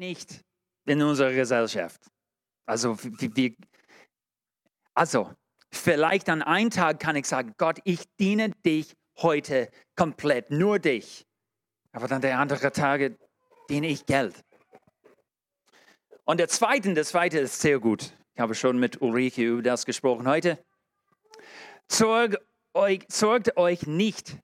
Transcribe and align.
nicht 0.00 0.42
in 0.86 1.02
unserer 1.02 1.32
Gesellschaft. 1.32 2.00
Also, 2.66 2.96
wir, 3.02 3.54
also 4.94 5.30
vielleicht 5.70 6.28
an 6.30 6.42
einem 6.42 6.70
Tag 6.70 6.98
kann 6.98 7.16
ich 7.16 7.26
sagen, 7.26 7.54
Gott, 7.58 7.78
ich 7.84 8.00
diene 8.18 8.50
dich 8.64 8.96
heute 9.18 9.70
komplett, 9.96 10.50
nur 10.50 10.78
dich. 10.78 11.26
Aber 11.92 12.08
dann 12.08 12.22
der 12.22 12.38
andere 12.38 12.72
Tage 12.72 13.18
diene 13.68 13.88
ich 13.88 14.06
Geld. 14.06 14.42
Und 16.24 16.40
der 16.40 16.48
zweite, 16.48 16.94
der 16.94 17.04
zweite 17.04 17.38
ist 17.38 17.60
sehr 17.60 17.78
gut. 17.78 18.16
Ich 18.34 18.40
habe 18.40 18.54
schon 18.54 18.78
mit 18.78 19.02
Ulrike 19.02 19.42
über 19.42 19.62
das 19.62 19.84
gesprochen 19.84 20.26
heute. 20.26 20.58
Sorg 21.88 22.38
euch, 22.72 23.04
sorgt 23.08 23.56
euch 23.58 23.86
nicht 23.86 24.38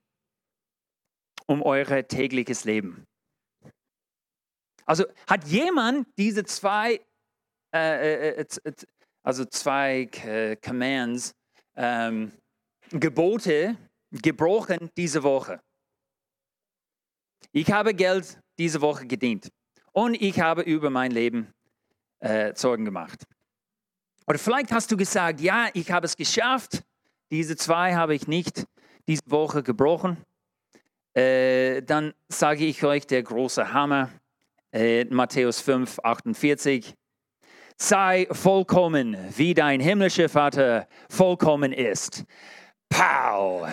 um 1.47 1.63
euer 1.63 2.07
tägliches 2.07 2.65
Leben. 2.65 3.07
Also 4.87 5.05
hat 5.27 5.45
jemand 5.47 6.07
diese 6.17 6.45
zwei, 6.45 7.01
äh, 7.75 8.31
äh, 8.31 8.47
äh 8.65 8.73
also 9.23 9.45
zwei 9.45 10.09
äh, 10.25 10.57
Commands, 10.57 11.35
ähm, 11.75 12.33
Gebote 12.91 13.77
gebrochen 14.13 14.91
diese 14.97 15.23
Woche? 15.23 15.61
Ich 17.53 17.71
habe 17.73 17.95
Geld 17.95 18.39
diese 18.59 18.81
Woche 18.81 19.07
gedient 19.07 19.51
und 19.93 20.15
ich 20.15 20.41
habe 20.41 20.63
über 20.63 20.91
mein 20.91 21.11
Leben 21.11 21.53
äh, 22.21 22.55
Sorgen 22.55 22.85
gemacht. 22.85 23.25
Oder 24.27 24.39
vielleicht 24.39 24.73
hast 24.73 24.91
du 24.91 24.97
gesagt, 24.97 25.41
ja, 25.41 25.69
ich 25.75 25.91
habe 25.91 26.07
es 26.07 26.17
geschafft, 26.17 26.83
diese 27.31 27.57
zwei 27.57 27.95
habe 27.95 28.15
ich 28.15 28.27
nicht 28.27 28.65
diese 29.09 29.23
Woche 29.27 29.63
gebrochen. 29.63 30.19
Äh, 31.15 31.83
dann 31.83 32.13
sage 32.29 32.65
ich 32.65 32.85
euch 32.85 33.07
der 33.07 33.23
große 33.23 33.73
Hammer, 33.73 34.11
äh, 34.77 35.07
Matthäus 35.07 35.61
5, 35.61 36.01
48. 36.03 36.95
Sei 37.79 38.27
vollkommen, 38.31 39.17
wie 39.37 39.55
dein 39.55 39.81
himmlischer 39.81 40.29
Vater 40.29 40.87
vollkommen 41.09 41.73
ist. 41.73 42.25
Pow! 42.89 43.69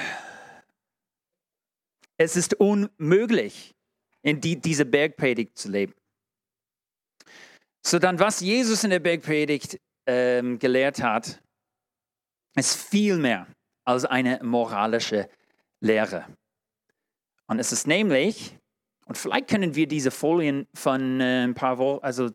Es 2.17 2.35
ist 2.35 2.53
unmöglich, 2.55 3.75
in 4.21 4.39
die, 4.39 4.59
diese 4.59 4.85
Bergpredigt 4.85 5.57
zu 5.57 5.69
leben. 5.69 5.93
So 7.85 7.99
dann, 7.99 8.19
was 8.19 8.39
Jesus 8.39 8.83
in 8.83 8.91
der 8.91 8.99
Bergpredigt 8.99 9.79
ähm, 10.05 10.57
gelehrt 10.57 11.01
hat, 11.01 11.41
ist 12.55 12.75
viel 12.77 13.17
mehr 13.17 13.47
als 13.83 14.05
eine 14.05 14.39
moralische 14.41 15.29
Lehre. 15.81 16.25
Und 17.47 17.59
es 17.59 17.73
ist 17.73 17.88
nämlich, 17.88 18.57
und 19.05 19.17
vielleicht 19.17 19.49
können 19.49 19.75
wir 19.75 19.87
diese 19.87 20.11
Folien 20.11 20.67
von 20.73 21.19
äh, 21.19 21.43
ein 21.43 21.53
paar 21.53 21.77
Wochen, 21.77 22.03
also 22.03 22.29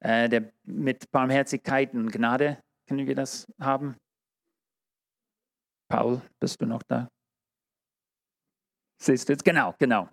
äh, 0.00 0.28
der, 0.28 0.52
mit 0.64 1.10
Barmherzigkeit 1.10 1.92
und 1.94 2.10
Gnade, 2.10 2.58
können 2.86 3.06
wir 3.06 3.14
das 3.14 3.46
haben? 3.60 3.96
Paul, 5.88 6.22
bist 6.40 6.60
du 6.60 6.66
noch 6.66 6.82
da? 6.82 7.08
Siehst 9.02 9.28
du 9.28 9.32
jetzt? 9.34 9.44
Genau, 9.44 9.74
genau. 9.78 10.08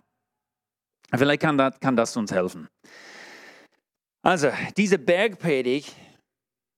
Vielleicht 1.12 1.42
kann 1.42 1.58
das, 1.58 1.78
kann 1.80 1.96
das 1.96 2.16
uns 2.16 2.32
helfen. 2.32 2.68
Also, 4.22 4.50
diese 4.76 4.98
Bergpredigt, 4.98 5.94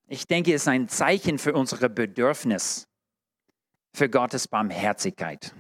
ich 0.09 0.27
denke, 0.27 0.53
ist 0.53 0.69
ein 0.69 0.89
Zeichen 0.89 1.39
für 1.39 1.53
unsere 1.53 1.89
Bedürfnis 1.89 2.87
für 3.95 4.09
Gottes 4.09 4.49
Barmherzigkeit. 4.49 5.55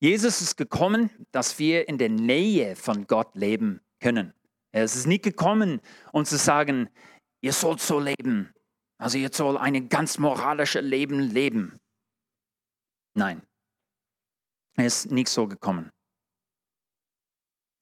Jesus 0.00 0.40
ist 0.40 0.56
gekommen, 0.56 1.10
dass 1.32 1.58
wir 1.58 1.88
in 1.88 1.98
der 1.98 2.08
Nähe 2.08 2.76
von 2.76 3.06
Gott 3.06 3.34
leben 3.34 3.80
können. 4.00 4.32
Er 4.72 4.84
ist 4.84 5.06
nicht 5.06 5.24
gekommen, 5.24 5.80
um 6.12 6.24
zu 6.24 6.36
sagen, 6.36 6.88
ihr 7.40 7.52
sollt 7.52 7.80
so 7.80 7.98
leben. 7.98 8.52
Also 8.98 9.18
ihr 9.18 9.30
sollt 9.32 9.60
ein 9.60 9.88
ganz 9.88 10.18
moralisches 10.18 10.82
Leben 10.82 11.20
leben. 11.20 11.78
Nein, 13.14 13.42
er 14.76 14.86
ist 14.86 15.10
nicht 15.10 15.28
so 15.28 15.46
gekommen. 15.46 15.90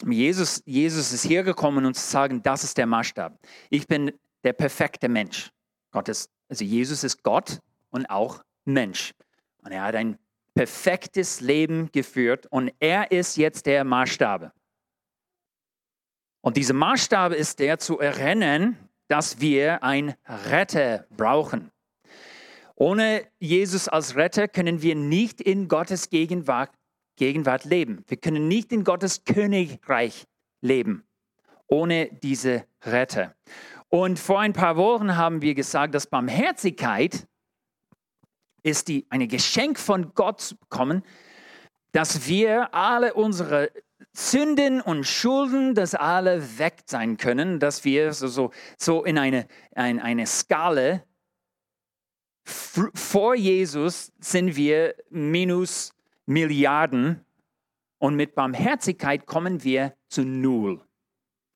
Jesus, 0.06 0.62
Jesus 0.66 1.12
ist 1.12 1.24
hier 1.24 1.42
gekommen, 1.42 1.84
um 1.86 1.94
zu 1.94 2.02
sagen, 2.02 2.42
das 2.42 2.64
ist 2.64 2.76
der 2.78 2.86
Maßstab. 2.86 3.38
Ich 3.70 3.86
bin 3.86 4.12
der 4.42 4.52
perfekte 4.52 5.08
Mensch. 5.08 5.50
Gott 5.90 6.08
ist, 6.08 6.30
also 6.48 6.64
Jesus 6.64 7.04
ist 7.04 7.22
Gott 7.22 7.60
und 7.90 8.06
auch 8.06 8.42
Mensch. 8.64 9.14
Und 9.58 9.72
er 9.72 9.82
hat 9.82 9.94
ein 9.94 10.18
perfektes 10.54 11.40
Leben 11.40 11.90
geführt 11.92 12.46
und 12.46 12.72
er 12.78 13.10
ist 13.10 13.36
jetzt 13.36 13.66
der 13.66 13.84
Maßstab. 13.84 14.52
Und 16.40 16.56
dieser 16.56 16.74
Maßstab 16.74 17.32
ist 17.32 17.58
der 17.58 17.78
zu 17.78 17.98
erinnern, 17.98 18.76
dass 19.08 19.40
wir 19.40 19.82
einen 19.82 20.14
Retter 20.26 21.06
brauchen. 21.10 21.70
Ohne 22.76 23.26
Jesus 23.38 23.88
als 23.88 24.16
Retter 24.16 24.48
können 24.48 24.82
wir 24.82 24.94
nicht 24.94 25.40
in 25.40 25.68
Gottes 25.68 26.10
Gegenwart, 26.10 26.70
Gegenwart 27.16 27.64
leben. 27.64 28.04
Wir 28.08 28.16
können 28.16 28.48
nicht 28.48 28.72
in 28.72 28.84
Gottes 28.84 29.24
Königreich 29.24 30.24
leben 30.60 31.04
ohne 31.66 32.08
diese 32.22 32.64
Retter. 32.82 33.34
Und 33.88 34.18
vor 34.18 34.40
ein 34.40 34.52
paar 34.52 34.76
Wochen 34.76 35.16
haben 35.16 35.42
wir 35.42 35.54
gesagt, 35.54 35.94
dass 35.94 36.06
Barmherzigkeit 36.06 37.26
ist 38.64 38.88
die, 38.88 39.06
ein 39.10 39.28
Geschenk 39.28 39.78
von 39.78 40.12
Gott 40.14 40.40
zu 40.40 40.56
bekommen, 40.56 41.04
dass 41.92 42.26
wir 42.26 42.74
alle 42.74 43.14
unsere 43.14 43.70
Sünden 44.12 44.80
und 44.80 45.04
Schulden, 45.04 45.74
dass 45.74 45.94
alle 45.94 46.58
weg 46.58 46.82
sein 46.86 47.16
können, 47.16 47.60
dass 47.60 47.84
wir 47.84 48.12
so, 48.12 48.26
so, 48.26 48.50
so 48.76 49.04
in 49.04 49.18
eine, 49.18 49.46
ein, 49.74 50.00
eine 50.00 50.26
Skala 50.26 51.04
vor 52.44 53.34
Jesus 53.34 54.12
sind 54.18 54.56
wir 54.56 54.94
minus 55.08 55.94
Milliarden 56.26 57.24
und 57.98 58.16
mit 58.16 58.34
Barmherzigkeit 58.34 59.26
kommen 59.26 59.64
wir 59.64 59.96
zu 60.08 60.24
Null. 60.24 60.80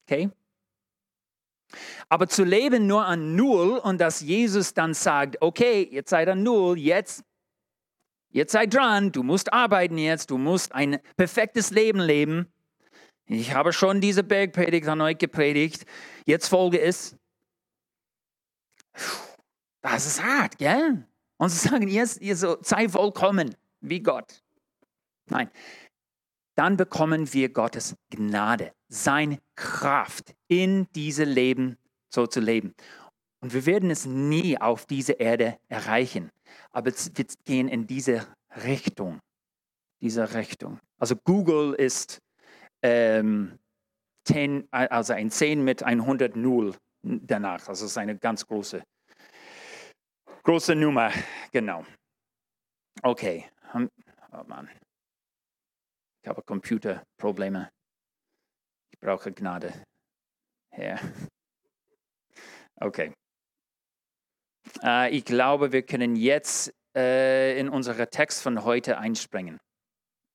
Okay? 0.07 0.31
Aber 2.09 2.29
zu 2.29 2.45
leben 2.45 2.87
nur 2.87 3.05
an 3.05 3.37
Null 3.37 3.79
und 3.79 4.01
dass 4.01 4.21
Jesus 4.21 4.75
dann 4.75 4.95
sagt, 4.95 5.37
okay, 5.41 5.89
jetzt 5.91 6.11
seid 6.11 6.29
an 6.29 6.43
Null, 6.43 6.79
jetzt, 6.79 7.25
jetzt 8.31 8.53
seid 8.53 8.75
dran, 8.75 9.13
du 9.13 9.23
musst 9.23 9.53
arbeiten 9.53 9.99
jetzt, 9.99 10.31
du 10.31 10.39
musst 10.39 10.73
ein 10.73 10.99
perfektes 11.17 11.71
Leben 11.71 12.01
leben. 12.01 12.53
Ich 13.27 13.53
habe 13.53 13.73
schon 13.73 14.01
diese 14.01 14.25
Bergpredigt 14.25 14.89
an 14.89 15.01
euch 15.03 15.19
gepredigt, 15.19 15.85
jetzt 16.25 16.49
folge 16.49 16.81
es. 16.81 17.17
Das 19.83 20.07
ist 20.07 20.23
hart, 20.23 20.59
gell? 20.59 21.07
Und 21.37 21.51
sie 21.51 21.69
sagen, 21.69 21.89
ihr, 21.89 22.09
ihr 22.21 22.37
so, 22.37 22.57
sei 22.63 22.89
vollkommen 22.89 23.55
wie 23.81 24.01
Gott. 24.01 24.43
Nein, 25.27 25.51
dann 26.57 26.77
bekommen 26.77 27.33
wir 27.33 27.51
Gottes 27.51 27.95
Gnade, 28.11 28.73
seine 28.89 29.39
Kraft 29.55 30.35
in 30.49 30.87
diese 30.95 31.25
Leben 31.25 31.77
so 32.09 32.27
zu 32.27 32.41
leben. 32.41 32.75
Und 33.41 33.55
wir 33.55 33.67
werden 33.67 33.91
es 33.91 34.07
nie 34.07 34.59
auf 34.59 34.87
diese 34.87 35.13
Erde 35.13 35.59
erreichen, 35.69 36.31
aber 36.73 36.91
wir 36.91 37.27
gehen 37.45 37.69
in 37.69 37.87
diese 37.87 38.27
Richtung, 38.65 39.21
diese 40.01 40.35
Richtung. 40.35 40.81
Also 40.99 41.15
Google 41.17 41.75
ist 41.75 42.21
ähm, 42.83 43.59
10, 44.25 44.69
also 44.73 45.13
ein 45.13 45.31
10 45.31 45.63
mit 45.63 45.83
100 45.83 46.35
Null 46.35 46.75
danach. 47.03 47.69
Also 47.69 47.85
es 47.85 47.93
ist 47.93 47.99
eine 47.99 48.17
ganz 48.19 48.45
große, 48.47 48.83
große 50.43 50.75
Nummer, 50.75 51.13
genau. 51.53 51.85
Okay, 53.03 53.45
oh 53.75 54.45
Mann. 54.47 54.69
Ich 56.23 56.29
habe 56.29 56.43
Computerprobleme. 56.43 57.71
Brauche 59.01 59.33
Gnade. 59.33 59.73
Herr. 60.71 60.99
Okay. 62.77 63.13
Äh, 64.83 65.17
ich 65.17 65.25
glaube, 65.25 65.73
wir 65.73 65.83
können 65.83 66.17
jetzt 66.17 66.73
äh, 66.97 67.59
in 67.59 67.69
unseren 67.69 68.09
Text 68.11 68.43
von 68.43 68.65
heute 68.65 68.99
einspringen. 68.99 69.59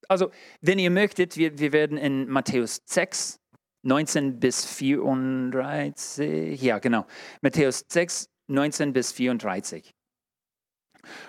Also, 0.08 0.32
wenn 0.62 0.80
ihr 0.80 0.92
möchtet, 0.92 1.38
wir, 1.38 1.58
wir 1.60 1.72
werden 1.72 1.98
in 1.98 2.28
Matthäus 2.30 2.82
6, 2.86 3.38
19 3.84 4.40
bis 4.40 4.66
34, 4.66 6.62
ja 6.62 6.80
genau, 6.80 7.06
Matthäus 7.42 7.86
6, 7.90 8.30
19 8.48 8.94
bis 8.94 9.12
34. 9.12 9.92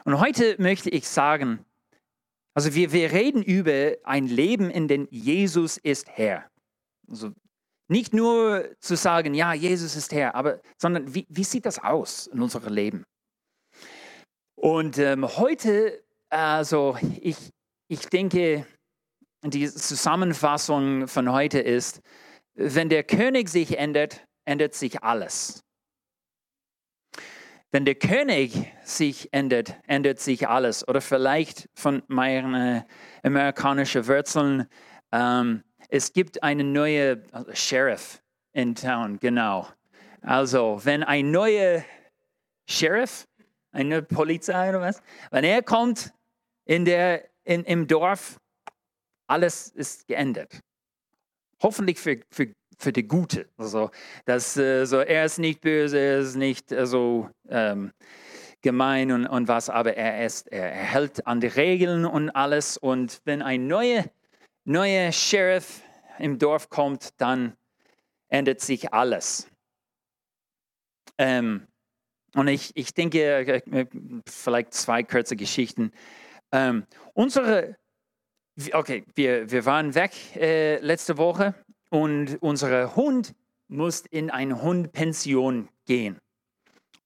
Und 0.05 0.21
heute 0.21 0.61
möchte 0.61 0.91
ich 0.91 1.09
sagen, 1.09 1.65
also 2.55 2.75
wir, 2.75 2.93
wir 2.93 3.11
reden 3.13 3.43
über 3.43 3.97
ein 4.05 4.27
Leben, 4.27 4.71
in 4.71 4.87
dem 4.87 5.09
Jesus 5.11 5.77
ist 5.77 6.09
Herr. 6.09 6.49
Also 7.09 7.33
nicht 7.89 8.15
nur 8.15 8.71
zu 8.81 8.97
sagen, 8.97 9.35
ja, 9.35 9.53
Jesus 9.53 9.97
ist 9.97 10.13
Herr, 10.13 10.35
aber, 10.35 10.61
sondern 10.79 11.15
wie, 11.15 11.27
wie 11.29 11.45
sieht 11.45 11.67
das 11.67 11.79
aus 11.79 12.27
in 12.27 12.41
unserem 12.41 12.73
Leben? 12.73 13.05
Und 14.57 14.99
ähm, 14.99 15.27
heute, 15.37 16.03
also 16.31 16.97
ich, 17.21 17.37
ich 17.89 18.07
denke, 18.09 18.67
die 19.43 19.71
Zusammenfassung 19.71 21.07
von 21.07 21.31
heute 21.31 21.59
ist, 21.59 22.01
wenn 22.55 22.89
der 22.89 23.05
König 23.05 23.49
sich 23.49 23.77
ändert, 23.79 24.25
ändert 24.47 24.75
sich 24.75 25.03
alles. 25.03 25.61
Wenn 27.71 27.85
der 27.85 27.97
König 27.97 28.73
sich 28.85 29.33
ändert, 29.33 29.77
ändert 29.87 30.21
sich 30.21 30.49
alles. 30.49 30.87
Oder 30.87 31.01
vielleicht 31.01 31.69
von 31.75 32.03
meinen 32.07 32.85
amerikanischen 33.25 34.07
Wurzeln, 34.07 34.67
ähm, 35.11 35.65
es 35.95 36.13
gibt 36.13 36.43
einen 36.43 36.73
neuen 36.73 37.23
also 37.31 37.55
Sheriff 37.55 38.21
in 38.53 38.75
Town, 38.75 39.17
genau. 39.21 39.69
Also, 40.23 40.81
wenn 40.83 41.05
ein 41.05 41.31
neuer 41.31 41.85
Sheriff, 42.69 43.29
eine 43.71 44.03
Polizei 44.03 44.71
oder 44.71 44.81
was, 44.81 45.01
wenn 45.31 45.45
er 45.45 45.63
kommt 45.63 46.13
in 46.65 46.85
der, 46.85 47.29
in, 47.45 47.63
im 47.63 47.87
Dorf, 47.87 48.39
alles 49.29 49.69
ist 49.69 50.09
geändert. 50.09 50.59
Hoffentlich 51.63 52.01
für, 52.01 52.19
für, 52.29 52.53
für 52.77 52.93
die 52.93 53.07
Gute. 53.07 53.49
Also, 53.57 53.93
dass 54.25 54.57
äh, 54.57 54.87
so, 54.87 54.99
er 54.99 55.27
ist 55.27 55.39
nicht 55.39 55.61
böse, 55.61 55.97
er 55.97 56.19
ist 56.19 56.35
nicht 56.35 56.73
äh, 56.73 56.87
so 56.87 57.31
ähm, 57.49 57.93
gemein 58.63 59.13
und, 59.13 59.29
und 59.29 59.47
was, 59.47 59.71
aber 59.71 59.97
er, 59.97 60.27
ist, 60.27 60.49
er 60.49 60.73
hält 60.73 61.25
an 61.25 61.39
die 61.39 61.47
Regeln 61.47 62.05
und 62.05 62.31
alles. 62.31 62.77
Und 62.77 63.21
wenn 63.25 63.43
ein 63.43 63.69
neuer, 63.69 64.07
neuer 64.65 65.13
Sheriff 65.13 65.84
im 66.19 66.39
Dorf 66.39 66.69
kommt, 66.69 67.21
dann 67.21 67.57
ändert 68.29 68.61
sich 68.61 68.93
alles. 68.93 69.49
Ähm, 71.19 71.67
und 72.35 72.49
ich, 72.49 72.73
ich 72.77 72.95
denke, 72.95 73.21
äh, 73.21 73.87
vielleicht 74.27 74.75
zwei 74.75 75.03
kurze 75.03 75.37
Geschichten. 75.37 75.93
Ähm, 76.53 76.85
unsere 77.13 77.77
Okay, 78.73 79.05
wir, 79.17 79.51
wir 79.51 79.67
waren 79.67 79.97
weg 79.97 80.13
äh, 80.37 80.79
letzte 80.79 81.19
Woche 81.19 81.55
und 81.91 82.41
unser 82.41 82.95
Hund 82.95 83.35
muss 83.67 84.03
in 84.03 84.31
eine 84.31 84.63
Hundpension 84.63 85.69
gehen. 85.87 86.19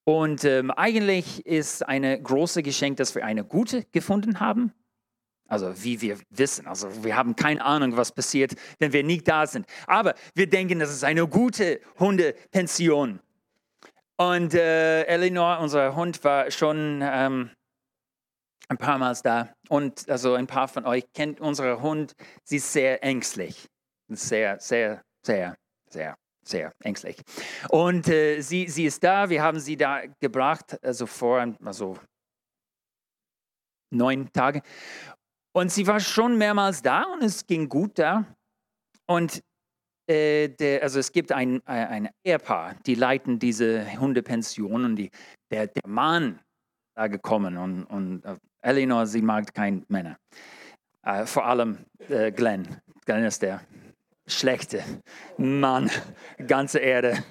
Und 0.05 0.45
ähm, 0.45 0.71
eigentlich 0.71 1.47
ist 1.47 1.87
eine 1.87 2.21
große 2.21 2.63
Geschenk, 2.63 2.99
dass 2.99 3.15
wir 3.15 3.25
eine 3.25 3.45
gute 3.45 3.85
gefunden 3.93 4.41
haben. 4.41 4.73
Also 5.49 5.83
wie 5.83 6.01
wir 6.03 6.19
wissen, 6.29 6.67
also 6.67 7.03
wir 7.03 7.17
haben 7.17 7.35
keine 7.35 7.65
Ahnung, 7.65 7.97
was 7.97 8.13
passiert, 8.13 8.55
wenn 8.79 8.93
wir 8.93 9.03
nicht 9.03 9.27
da 9.27 9.47
sind. 9.47 9.67
Aber 9.87 10.15
wir 10.35 10.49
denken, 10.49 10.79
das 10.79 10.91
ist 10.91 11.05
eine 11.05 11.27
gute 11.27 11.81
Hundepension. 11.99 13.21
Und 14.17 14.53
äh, 14.53 15.05
Eleanor, 15.05 15.61
unser 15.61 15.97
Hund, 15.97 16.23
war 16.23 16.51
schon 16.51 17.01
ähm, 17.03 17.51
ein 18.69 18.77
paar 18.77 18.99
Mal 18.99 19.17
da. 19.23 19.49
Und 19.69 20.09
also 20.11 20.35
ein 20.35 20.47
paar 20.47 20.69
von 20.69 20.85
euch 20.85 21.05
kennt 21.15 21.41
unseren 21.41 21.81
Hund. 21.81 22.15
Sie 22.45 22.57
ist 22.57 22.73
sehr 22.73 23.03
ängstlich. 23.03 23.69
Sehr, 24.09 24.59
sehr, 24.61 25.03
sehr, 25.23 25.57
sehr, 25.89 26.17
sehr 26.43 26.73
ängstlich. 26.83 27.17
Und 27.71 28.09
äh, 28.09 28.41
sie, 28.41 28.69
sie 28.69 28.85
ist 28.85 29.03
da. 29.03 29.31
Wir 29.31 29.43
haben 29.43 29.61
sie 29.61 29.77
da 29.77 30.03
gebracht, 30.21 30.79
also 30.83 31.07
vor 31.07 31.55
also 31.65 31.99
neun 33.91 34.31
Tagen. 34.33 34.63
Und 35.53 35.73
sie 35.73 35.87
war 35.87 36.01
schon 36.01 36.37
mehrmals 36.39 36.83
da 36.83 37.05
und 37.13 37.23
es 37.23 37.47
ging 37.47 37.69
gut 37.69 37.99
da. 37.99 38.25
Und 39.07 39.43
äh, 40.09 40.49
der, 40.49 40.83
also 40.83 40.99
es 40.99 41.13
gibt 41.13 41.33
ein, 41.33 41.61
ein 41.67 42.09
Ehepaar, 42.25 42.77
die 42.87 42.95
leiten 42.95 43.39
diese 43.39 43.99
Hundepension 43.99 44.85
und 44.85 44.97
die, 44.97 45.11
der, 45.51 45.67
der 45.67 45.87
Mann 45.87 46.41
da 46.95 47.07
gekommen 47.07 47.57
und, 47.57 47.85
und 47.85 48.25
äh, 48.25 48.37
Eleanor, 48.63 49.07
sie 49.07 49.23
mag 49.23 49.55
keine 49.55 49.83
Männer. 49.89 50.19
Äh, 51.05 51.27
vor 51.27 51.47
allem 51.47 51.79
äh, 52.09 52.33
Glenn. 52.33 52.81
Glenn 53.05 53.25
ist 53.25 53.43
der 53.43 53.63
schlechte 54.27 54.83
Mann, 55.37 55.91
ganze 56.47 56.79
Erde. 56.81 57.23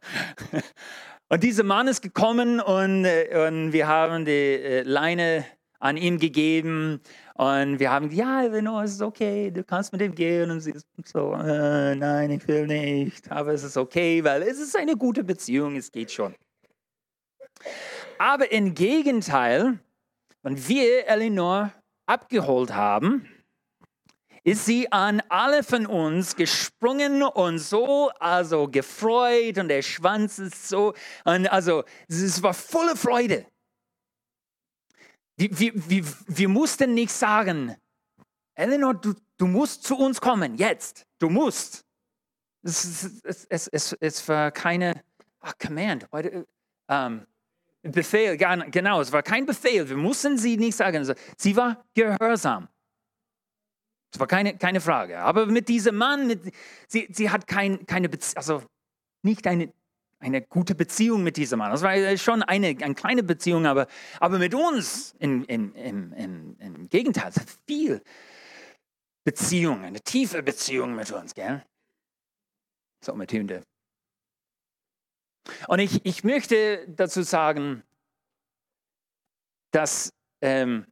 Und 1.29 1.43
dieser 1.43 1.64
Mann 1.64 1.88
ist 1.88 2.03
gekommen 2.03 2.61
und, 2.61 3.06
äh, 3.06 3.49
und 3.49 3.73
wir 3.73 3.88
haben 3.88 4.26
die 4.26 4.31
äh, 4.31 4.82
Leine 4.82 5.47
an 5.82 5.96
ihm 5.96 6.19
gegeben 6.19 7.00
und 7.34 7.81
wir 7.81 7.90
haben 7.90 8.12
ja, 8.12 8.44
Eleanor, 8.44 8.84
es 8.84 8.93
ist 8.93 9.02
okay, 9.02 9.50
du 9.50 9.64
kannst 9.64 9.93
mit 9.93 10.00
ihm 10.00 10.14
gehen. 10.14 10.50
Und 10.50 10.61
sie 10.61 10.70
ist 10.70 10.87
so, 11.05 11.32
äh, 11.34 11.94
nein, 11.96 12.31
ich 12.31 12.46
will 12.46 12.69
nicht, 12.69 13.31
aber 13.32 13.52
es 13.52 13.64
ist 13.64 13.76
okay, 13.76 14.23
weil 14.23 14.43
es 14.43 14.61
ist 14.61 14.76
eine 14.76 14.96
gute 14.96 15.25
Beziehung, 15.25 15.75
es 15.76 15.90
geht 15.90 16.12
schon. 16.12 16.34
Aber 18.19 18.52
im 18.52 18.75
Gegenteil, 18.75 19.81
wenn 20.43 20.69
wir 20.69 21.08
Eleanor 21.08 21.73
abgeholt 22.06 22.73
haben, 22.73 23.26
ist 24.44 24.64
sie 24.64 24.90
an 24.93 25.20
alle 25.28 25.64
von 25.64 25.87
uns 25.87 26.37
gesprungen 26.37 27.23
und 27.23 27.58
so, 27.58 28.11
also 28.20 28.69
gefreut 28.69 29.58
und 29.58 29.69
der 29.69 29.82
Schwanz 29.82 30.38
ist 30.38 30.69
so, 30.69 30.94
und 31.25 31.46
also 31.50 31.82
es 32.08 32.40
war 32.43 32.55
volle 32.55 32.94
Freude. 32.94 33.46
Wir, 35.37 35.58
wir, 35.58 35.73
wir, 35.88 36.05
wir 36.26 36.49
mussten 36.49 36.94
nicht 36.94 37.12
sagen, 37.12 37.76
Eleanor, 38.55 38.94
du, 38.94 39.14
du 39.38 39.46
musst 39.46 39.84
zu 39.84 39.96
uns 39.96 40.20
kommen, 40.20 40.56
jetzt, 40.56 41.06
du 41.19 41.31
musst. 41.31 41.84
Es, 42.64 43.20
es, 43.25 43.44
es, 43.46 43.69
es, 43.69 43.93
es 43.99 44.29
war 44.29 44.50
keine 44.52 45.02
ach, 45.40 45.55
Command. 45.58 46.06
Um, 46.88 47.26
Befehl, 47.82 48.37
genau, 48.37 49.00
es 49.00 49.11
war 49.11 49.25
kein 49.25 49.44
Befehl, 49.44 49.88
wir 49.88 49.96
mussten 49.96 50.38
sie 50.38 50.56
nicht 50.56 50.76
sagen. 50.76 51.05
Sie 51.37 51.56
war 51.56 51.85
gehorsam. 51.94 52.69
Es 54.12 54.20
war 54.20 54.28
keine, 54.28 54.56
keine 54.56 54.81
Frage. 54.81 55.19
Aber 55.19 55.46
mit 55.46 55.69
diesem 55.69 55.96
Mann, 55.96 56.28
mit, 56.28 56.55
sie, 56.87 57.08
sie 57.11 57.31
hat 57.31 57.49
kein, 57.49 57.85
keine 57.87 58.08
Beziehung, 58.08 58.37
also 58.37 58.62
nicht 59.23 59.46
eine, 59.49 59.73
eine 60.22 60.40
gute 60.40 60.74
Beziehung 60.74 61.22
mit 61.22 61.36
diesem 61.36 61.58
Mann. 61.58 61.70
Das 61.70 61.82
war 61.82 62.16
schon 62.16 62.42
eine, 62.42 62.69
eine 62.69 62.94
kleine 62.94 63.22
Beziehung, 63.22 63.66
aber, 63.66 63.86
aber 64.20 64.38
mit 64.38 64.54
uns 64.54 65.14
in, 65.19 65.44
in, 65.44 65.74
in, 65.74 66.12
in, 66.12 66.56
im 66.58 66.88
Gegenteil, 66.88 67.32
viel 67.66 68.02
Beziehung, 69.24 69.84
eine 69.84 70.00
tiefe 70.00 70.42
Beziehung 70.42 70.94
mit 70.94 71.10
uns, 71.10 71.34
gell? 71.34 71.64
So 73.04 73.14
mit 73.14 73.32
Hunde. 73.32 73.64
Und 75.66 75.80
ich, 75.80 76.06
ich 76.06 76.22
möchte 76.22 76.86
dazu 76.88 77.22
sagen, 77.22 77.82
dass, 79.72 80.12
ähm, 80.40 80.86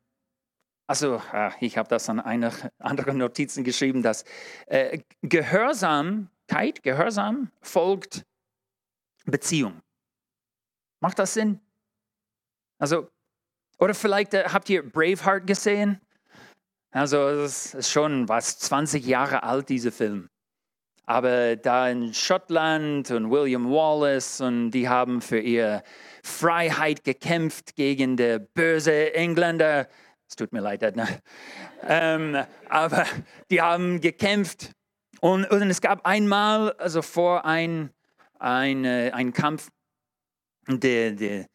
also 0.89 1.23
ach, 1.31 1.57
ich 1.61 1.79
habe 1.79 1.89
das 1.89 2.09
an 2.09 2.19
einer 2.19 2.53
anderen 2.79 3.19
Notizen 3.19 3.63
geschrieben, 3.63 4.03
dass 4.03 4.25
äh, 4.67 4.99
Gehörsamkeit, 5.23 6.83
Gehorsam 6.83 7.53
folgt 7.63 8.25
Beziehung. 9.31 9.81
Macht 11.01 11.19
das 11.19 11.35
Sinn? 11.35 11.61
Also, 12.79 13.09
oder 13.79 13.95
vielleicht 13.95 14.35
äh, 14.35 14.45
habt 14.49 14.69
ihr 14.69 14.89
Braveheart 14.89 15.47
gesehen? 15.47 16.01
Also, 16.93 17.29
es 17.29 17.75
ist 17.75 17.91
schon 17.91 18.29
was 18.29 18.59
20 18.59 19.07
Jahre 19.07 19.43
alt, 19.43 19.69
dieser 19.69 19.93
Film. 19.93 20.29
Aber 21.07 21.57
da 21.57 21.89
in 21.89 22.15
Schottland 22.15 23.11
und 23.11 23.31
William 23.31 23.69
Wallace 23.69 24.41
und 24.41 24.71
die 24.71 24.89
haben 24.89 25.21
für 25.21 25.41
ihre 25.41 25.83
Freiheit 26.23 27.03
gekämpft 27.05 27.75
gegen 27.75 28.17
die 28.17 28.39
böse 28.55 29.15
Engländer. 29.15 29.89
Es 30.29 30.37
tut 30.37 30.53
mir 30.53 30.61
leid, 30.61 30.83
ne? 30.95 31.09
ähm, 31.89 32.37
aber 32.69 33.07
die 33.51 33.61
haben 33.61 34.01
gekämpft. 34.01 34.71
Und, 35.21 35.51
und, 35.51 35.63
es 35.69 35.81
gab 35.81 36.07
einmal, 36.07 36.73
also 36.75 37.03
vor 37.03 37.45
ein, 37.45 37.91
ein, 38.41 38.85
äh, 38.85 39.11
ein 39.13 39.33
Kampf, 39.33 39.69
der, 40.67 41.13
der, 41.13 41.47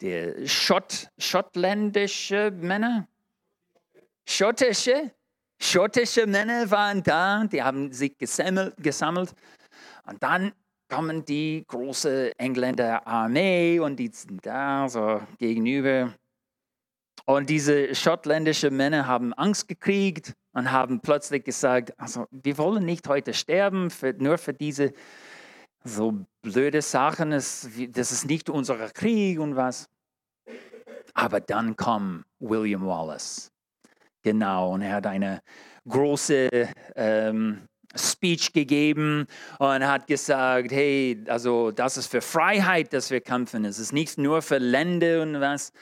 der 0.00 0.46
Schott, 0.46 1.08
schottländische 1.18 2.50
Männer, 2.50 3.08
schottische, 4.28 5.12
Schottische 5.58 6.26
Männer 6.26 6.70
waren 6.70 7.02
da, 7.02 7.44
die 7.44 7.62
haben 7.62 7.90
sich 7.90 8.16
gesammelt, 8.18 8.74
gesammelt. 8.76 9.32
Und 10.06 10.22
dann 10.22 10.52
kommen 10.88 11.24
die 11.24 11.64
große 11.66 12.38
Engländer 12.38 13.06
Armee 13.06 13.80
und 13.80 13.96
die 13.96 14.08
sind 14.08 14.44
da 14.44 14.88
so 14.88 15.20
gegenüber. 15.38 16.12
Und 17.24 17.50
diese 17.50 17.94
schottländischen 17.94 18.76
Männer 18.76 19.06
haben 19.06 19.32
Angst 19.32 19.66
gekriegt 19.66 20.34
und 20.52 20.70
haben 20.70 21.00
plötzlich 21.00 21.42
gesagt, 21.44 21.98
also 21.98 22.26
wir 22.30 22.56
wollen 22.58 22.84
nicht 22.84 23.08
heute 23.08 23.34
sterben, 23.34 23.90
für, 23.90 24.12
nur 24.12 24.38
für 24.38 24.52
diese 24.52 24.92
so 25.86 26.26
blöde 26.42 26.82
Sachen, 26.82 27.30
das, 27.30 27.64
ist 27.64 28.26
nicht 28.26 28.50
unser 28.50 28.76
Krieg 28.90 29.40
und 29.40 29.56
was. 29.56 29.88
Aber 31.14 31.40
dann 31.40 31.76
kam 31.76 32.24
William 32.38 32.86
Wallace 32.86 33.50
Genau, 34.22 34.74
und 34.74 34.82
er 34.82 34.94
hat 34.94 35.06
eine 35.06 35.40
große 35.88 36.48
ähm, 36.96 37.68
Speech 37.94 38.52
gegeben 38.52 39.26
und 39.58 39.86
hat 39.86 40.08
gesagt, 40.08 40.72
hey, 40.72 41.22
also 41.28 41.70
das 41.70 41.96
ist 41.96 42.08
für 42.08 42.20
Freiheit, 42.20 42.92
dass 42.92 43.10
wir 43.10 43.20
kämpfen. 43.20 43.64
Es 43.64 43.78
ist 43.78 43.92
nicht 43.92 44.18
nur 44.18 44.42
für 44.42 44.58
Länder 44.58 45.22
und 45.22 45.40
was. 45.40 45.72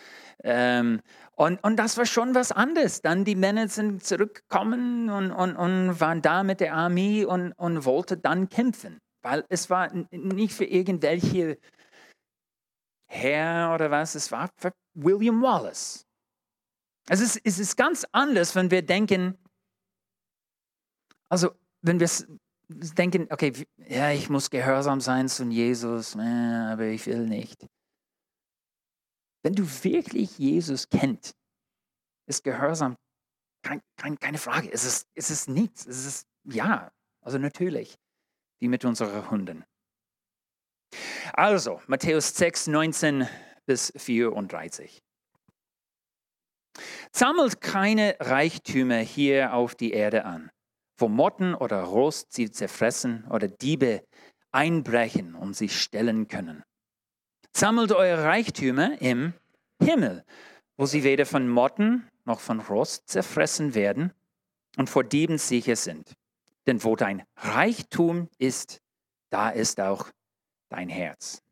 Ähm, 0.42 1.00
Und, 1.36 1.64
und 1.64 1.76
das 1.76 1.96
war 1.96 2.06
schon 2.06 2.34
was 2.34 2.52
anderes. 2.52 3.02
Dann 3.02 3.24
die 3.24 3.34
Männer 3.34 3.66
sind 3.68 4.04
zurückgekommen 4.04 5.10
und, 5.10 5.32
und, 5.32 5.56
und 5.56 6.00
waren 6.00 6.22
da 6.22 6.44
mit 6.44 6.60
der 6.60 6.74
Armee 6.74 7.24
und, 7.24 7.52
und 7.52 7.84
wollten 7.84 8.22
dann 8.22 8.48
kämpfen. 8.48 9.00
Weil 9.24 9.46
es 9.48 9.70
war 9.70 9.90
nicht 10.10 10.52
für 10.52 10.66
irgendwelche 10.66 11.58
Herr 13.06 13.74
oder 13.74 13.90
was, 13.90 14.14
es 14.14 14.30
war 14.30 14.50
für 14.56 14.70
William 14.94 15.40
Wallace. 15.40 16.06
Es 17.08 17.20
ist, 17.20 17.40
es 17.42 17.58
ist 17.58 17.76
ganz 17.76 18.06
anders, 18.12 18.54
wenn 18.54 18.70
wir 18.70 18.82
denken, 18.82 19.38
also 21.30 21.52
wenn 21.80 22.00
wir 22.00 22.10
denken, 22.68 23.26
okay, 23.30 23.52
ja, 23.88 24.10
ich 24.10 24.28
muss 24.28 24.50
gehorsam 24.50 25.00
sein 25.00 25.28
zu 25.28 25.44
Jesus, 25.44 26.16
aber 26.16 26.84
ich 26.84 27.06
will 27.06 27.26
nicht. 27.26 27.66
Wenn 29.42 29.54
du 29.54 29.64
wirklich 29.84 30.38
Jesus 30.38 30.88
kennst, 30.88 31.34
ist 32.26 32.44
Gehorsam 32.44 32.96
kein, 33.62 33.80
kein, 33.96 34.18
keine 34.18 34.38
Frage. 34.38 34.70
Es 34.70 34.84
ist, 34.84 35.08
es 35.14 35.30
ist 35.30 35.48
nichts. 35.48 35.86
Es 35.86 36.04
ist 36.04 36.26
ja, 36.44 36.90
also 37.22 37.38
natürlich, 37.38 37.96
wie 38.64 38.68
mit 38.68 38.86
unseren 38.86 39.30
Hunden. 39.30 39.62
Also, 41.34 41.82
Matthäus 41.86 42.34
6, 42.34 42.68
19 42.68 43.28
bis 43.66 43.92
34. 43.94 45.02
Sammelt 47.12 47.60
keine 47.60 48.16
Reichtümer 48.20 49.00
hier 49.00 49.52
auf 49.52 49.74
die 49.74 49.92
Erde 49.92 50.24
an, 50.24 50.50
wo 50.96 51.08
Motten 51.08 51.54
oder 51.54 51.82
Rost 51.82 52.32
sie 52.32 52.50
zerfressen 52.50 53.26
oder 53.28 53.48
Diebe 53.48 54.02
einbrechen 54.50 55.34
und 55.34 55.54
sie 55.54 55.68
stellen 55.68 56.26
können. 56.28 56.64
Sammelt 57.54 57.92
eure 57.92 58.24
Reichtümer 58.24 58.98
im 59.02 59.34
Himmel, 59.78 60.24
wo 60.78 60.86
sie 60.86 61.04
weder 61.04 61.26
von 61.26 61.50
Motten 61.50 62.08
noch 62.24 62.40
von 62.40 62.60
Rost 62.60 63.10
zerfressen 63.10 63.74
werden 63.74 64.14
und 64.78 64.88
vor 64.88 65.04
Dieben 65.04 65.36
sicher 65.36 65.76
sind. 65.76 66.14
Denn 66.66 66.82
wo 66.82 66.96
dein 66.96 67.24
Reichtum 67.36 68.28
ist, 68.38 68.80
da 69.30 69.50
ist 69.50 69.80
auch 69.80 70.10
dein 70.68 70.88
Herz. 70.88 71.42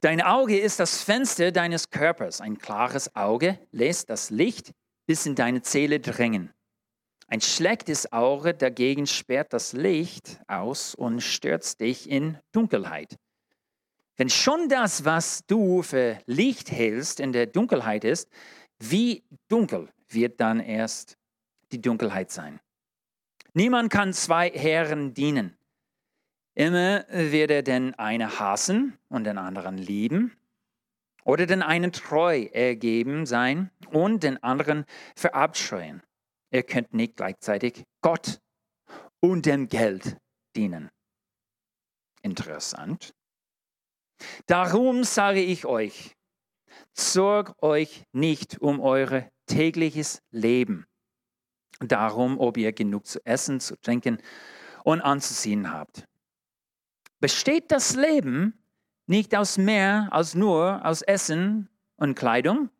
Dein 0.00 0.20
Auge 0.20 0.58
ist 0.58 0.80
das 0.80 1.02
Fenster 1.02 1.52
deines 1.52 1.90
Körpers. 1.90 2.40
Ein 2.40 2.58
klares 2.58 3.14
Auge 3.14 3.58
lässt 3.70 4.10
das 4.10 4.30
Licht 4.30 4.72
bis 5.06 5.26
in 5.26 5.34
deine 5.34 5.62
Zähle 5.62 6.00
drängen. 6.00 6.52
Ein 7.28 7.40
schlechtes 7.40 8.12
Auge 8.12 8.52
dagegen 8.52 9.06
sperrt 9.06 9.52
das 9.52 9.72
Licht 9.72 10.40
aus 10.48 10.94
und 10.94 11.20
stürzt 11.22 11.80
dich 11.80 12.10
in 12.10 12.38
Dunkelheit. 12.52 13.16
Wenn 14.16 14.28
schon 14.28 14.68
das, 14.68 15.04
was 15.04 15.46
du 15.46 15.82
für 15.82 16.18
Licht 16.26 16.70
hältst, 16.70 17.20
in 17.20 17.32
der 17.32 17.46
Dunkelheit 17.46 18.04
ist, 18.04 18.28
wie 18.78 19.24
dunkel 19.48 19.88
wird 20.08 20.40
dann 20.40 20.60
erst 20.60 21.16
die 21.70 21.80
Dunkelheit 21.80 22.30
sein? 22.30 22.60
Niemand 23.54 23.92
kann 23.92 24.12
zwei 24.12 24.50
Herren 24.50 25.14
dienen. 25.14 25.56
Immer 26.54 27.04
wird 27.08 27.50
er 27.50 27.62
den 27.62 27.94
einen 27.94 28.38
hassen 28.38 28.98
und 29.08 29.24
den 29.24 29.38
anderen 29.38 29.78
lieben 29.78 30.36
oder 31.24 31.46
den 31.46 31.62
einen 31.62 31.92
treu 31.92 32.44
ergeben 32.52 33.26
sein 33.26 33.70
und 33.88 34.22
den 34.22 34.42
anderen 34.42 34.84
verabscheuen. 35.16 36.02
Ihr 36.50 36.62
könnt 36.62 36.92
nicht 36.92 37.16
gleichzeitig 37.16 37.84
Gott 38.02 38.40
und 39.20 39.46
dem 39.46 39.68
Geld 39.68 40.16
dienen. 40.56 40.90
Interessant. 42.22 43.14
Darum 44.46 45.04
sage 45.04 45.40
ich 45.40 45.64
euch, 45.64 46.16
sorgt 46.92 47.62
euch 47.62 48.04
nicht 48.12 48.60
um 48.60 48.80
euer 48.80 49.28
tägliches 49.46 50.22
Leben, 50.30 50.86
darum, 51.80 52.38
ob 52.38 52.56
ihr 52.56 52.72
genug 52.72 53.06
zu 53.06 53.24
essen, 53.24 53.60
zu 53.60 53.80
trinken 53.80 54.18
und 54.84 55.00
anzuziehen 55.00 55.72
habt. 55.72 56.06
Besteht 57.20 57.70
das 57.70 57.94
Leben 57.94 58.58
nicht 59.06 59.34
aus 59.34 59.58
mehr 59.58 60.08
als 60.10 60.34
nur 60.34 60.84
aus 60.84 61.02
Essen 61.02 61.68
und 61.96 62.14
Kleidung? 62.14 62.70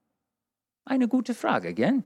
Eine 0.85 1.09
gute 1.09 1.35
Frage, 1.35 1.75
gell? 1.75 2.05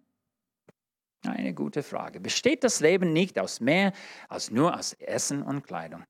Eine 1.27 1.55
gute 1.55 1.83
Frage. 1.83 2.21
Besteht 2.21 2.63
das 2.63 2.81
Leben 2.81 3.13
nicht 3.13 3.39
aus 3.39 3.61
mehr 3.61 3.93
als 4.29 4.51
nur 4.51 4.77
aus 4.77 4.93
Essen 4.95 5.43
und 5.43 5.67
Kleidung? 5.67 6.05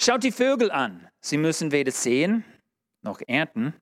Schaut 0.00 0.24
die 0.24 0.32
Vögel 0.32 0.70
an. 0.70 1.08
Sie 1.20 1.36
müssen 1.36 1.72
weder 1.72 1.92
sehen 1.92 2.44
noch 3.02 3.20
ernten. 3.26 3.74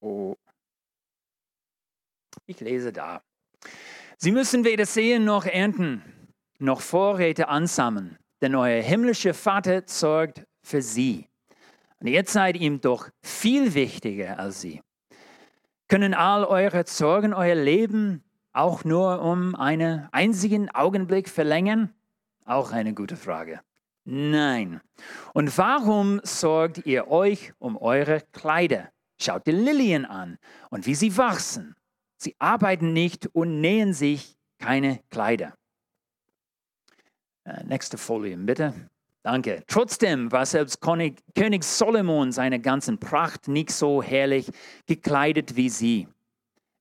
Oh. 0.00 0.36
Ich 2.46 2.60
lese 2.60 2.92
da. 2.92 3.22
Sie 4.22 4.30
müssen 4.30 4.64
weder 4.64 4.86
sehen 4.86 5.24
noch 5.24 5.46
ernten, 5.46 6.02
noch 6.58 6.80
Vorräte 6.80 7.48
ansammeln 7.48 8.18
denn 8.42 8.56
euer 8.56 8.82
himmlischer 8.82 9.32
Vater 9.32 9.82
sorgt 9.86 10.44
für 10.62 10.82
sie. 10.82 11.28
Und 12.00 12.08
ihr 12.08 12.24
seid 12.26 12.56
ihm 12.56 12.80
doch 12.80 13.08
viel 13.22 13.72
wichtiger 13.74 14.38
als 14.38 14.60
sie. 14.60 14.82
Können 15.88 16.12
all 16.12 16.44
eure 16.44 16.84
Sorgen 16.86 17.32
euer 17.32 17.54
Leben 17.54 18.24
auch 18.52 18.84
nur 18.84 19.22
um 19.22 19.54
einen 19.54 20.08
einzigen 20.10 20.68
Augenblick 20.70 21.28
verlängern? 21.28 21.94
Auch 22.44 22.72
eine 22.72 22.92
gute 22.92 23.16
Frage. 23.16 23.60
Nein. 24.04 24.80
Und 25.32 25.56
warum 25.56 26.20
sorgt 26.24 26.84
ihr 26.84 27.08
euch 27.08 27.52
um 27.60 27.76
eure 27.76 28.20
Kleider? 28.32 28.90
Schaut 29.20 29.46
die 29.46 29.52
Lilien 29.52 30.04
an 30.04 30.38
und 30.70 30.86
wie 30.86 30.96
sie 30.96 31.16
wachsen. 31.16 31.76
Sie 32.22 32.36
arbeiten 32.38 32.92
nicht 32.92 33.26
und 33.32 33.60
nähen 33.60 33.94
sich 33.94 34.36
keine 34.60 35.00
Kleider. 35.10 35.54
Äh, 37.42 37.64
nächste 37.64 37.98
Folie, 37.98 38.36
bitte. 38.36 38.72
Danke. 39.24 39.64
Trotzdem 39.66 40.30
war 40.30 40.46
selbst 40.46 40.80
König, 40.80 41.20
König 41.34 41.64
Solomon 41.64 42.30
seine 42.30 42.60
ganzen 42.60 43.00
Pracht 43.00 43.48
nicht 43.48 43.72
so 43.72 44.04
herrlich 44.04 44.52
gekleidet 44.86 45.56
wie 45.56 45.68
sie. 45.68 46.06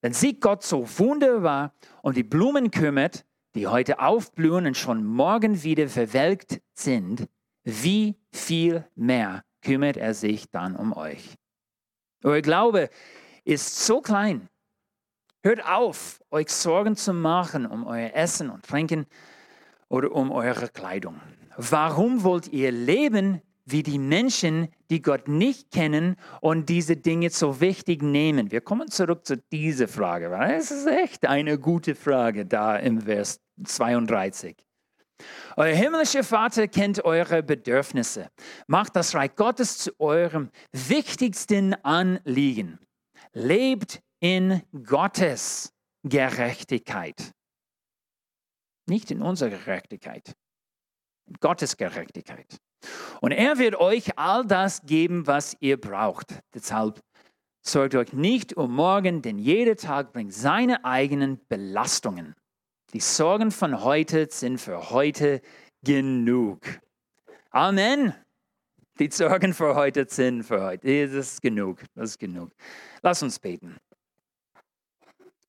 Wenn 0.02 0.14
sich 0.14 0.40
Gott 0.40 0.62
so 0.62 0.88
wunderbar 1.00 1.74
um 2.04 2.14
die 2.14 2.24
Blumen 2.24 2.70
kümmert, 2.70 3.26
die 3.56 3.66
heute 3.66 4.00
aufblühen 4.00 4.68
und 4.68 4.78
schon 4.78 5.04
morgen 5.04 5.64
wieder 5.64 5.90
verwelkt 5.90 6.62
sind, 6.76 7.28
wie 7.64 8.16
viel 8.32 8.88
mehr 8.94 9.44
kümmert 9.64 9.98
er 9.98 10.14
sich 10.14 10.52
dann 10.52 10.76
um 10.76 10.94
euch? 10.94 11.34
Euer 12.24 12.42
Glaube 12.42 12.92
ist 13.44 13.88
so 13.88 14.02
klein. 14.02 14.48
Hört 15.44 15.66
auf, 15.66 16.22
euch 16.30 16.50
Sorgen 16.50 16.96
zu 16.96 17.14
machen 17.14 17.66
um 17.66 17.88
euer 17.88 18.12
Essen 18.14 18.52
und 18.52 18.64
Trinken 18.64 19.08
oder 19.90 20.12
um 20.12 20.32
eure 20.32 20.68
Kleidung? 20.68 21.20
Warum 21.58 22.24
wollt 22.24 22.50
ihr 22.50 22.72
leben 22.72 23.42
wie 23.66 23.82
die 23.82 23.98
Menschen, 23.98 24.68
die 24.92 25.02
Gott 25.02 25.28
nicht 25.28 25.72
kennen 25.72 26.16
und 26.42 26.70
diese 26.70 26.96
Dinge 26.96 27.32
so 27.32 27.60
wichtig 27.60 28.04
nehmen? 28.04 28.52
Wir 28.52 28.62
kommen 28.62 28.90
zurück 28.90 29.26
zu 29.26 29.38
dieser 29.38 29.88
Frage, 29.88 30.30
weil 30.30 30.60
es 30.60 30.70
ist 30.70 30.86
echt 30.86 31.26
eine 31.26 31.58
gute 31.58 31.96
Frage 31.96 32.46
da 32.46 32.76
im 32.76 33.02
Vers 33.02 33.42
32. 33.64 34.56
Euer 35.58 35.74
himmlischer 35.74 36.24
Vater 36.24 36.68
kennt 36.68 37.04
eure 37.04 37.42
Bedürfnisse. 37.42 38.30
Macht 38.68 38.96
das 38.96 39.16
Reich 39.16 39.36
Gottes 39.36 39.80
zu 39.80 39.92
eurem 40.00 40.52
wichtigsten 40.72 41.74
Anliegen. 41.84 42.78
Lebt 43.34 44.04
in 44.22 44.62
Gottes 44.84 45.74
Gerechtigkeit. 46.04 47.34
Nicht 48.88 49.12
in 49.12 49.22
unserer 49.22 49.50
Gerechtigkeit, 49.50 50.34
in 51.28 51.36
Gottes 51.40 51.76
Gerechtigkeit. 51.76 52.58
Und 53.20 53.32
er 53.32 53.58
wird 53.58 53.76
euch 53.76 54.18
all 54.18 54.46
das 54.46 54.82
geben, 54.84 55.28
was 55.28 55.56
ihr 55.60 55.80
braucht. 55.80 56.40
Deshalb 56.54 57.02
sorgt 57.62 57.96
euch 57.96 58.14
nicht 58.14 58.56
um 58.56 58.74
morgen, 58.74 59.22
denn 59.22 59.38
jeder 59.38 59.76
Tag 59.76 60.14
bringt 60.14 60.34
seine 60.34 60.84
eigenen 60.86 61.40
Belastungen. 61.48 62.36
Die 62.94 63.00
Sorgen 63.00 63.52
von 63.52 63.84
heute 63.84 64.28
sind 64.30 64.60
für 64.60 64.90
heute 64.90 65.42
genug. 65.84 66.62
Amen. 67.52 68.14
Die 69.00 69.10
Sorgen 69.10 69.54
für 69.54 69.76
heute 69.76 70.06
sind 70.10 70.44
für 70.44 70.62
heute. 70.62 71.08
Das 71.08 71.16
ist 71.16 71.42
genug. 71.42 71.80
Das 71.96 72.12
ist 72.12 72.20
genug. 72.20 72.52
Lass 73.02 73.24
uns 73.24 73.40
beten. 73.40 73.78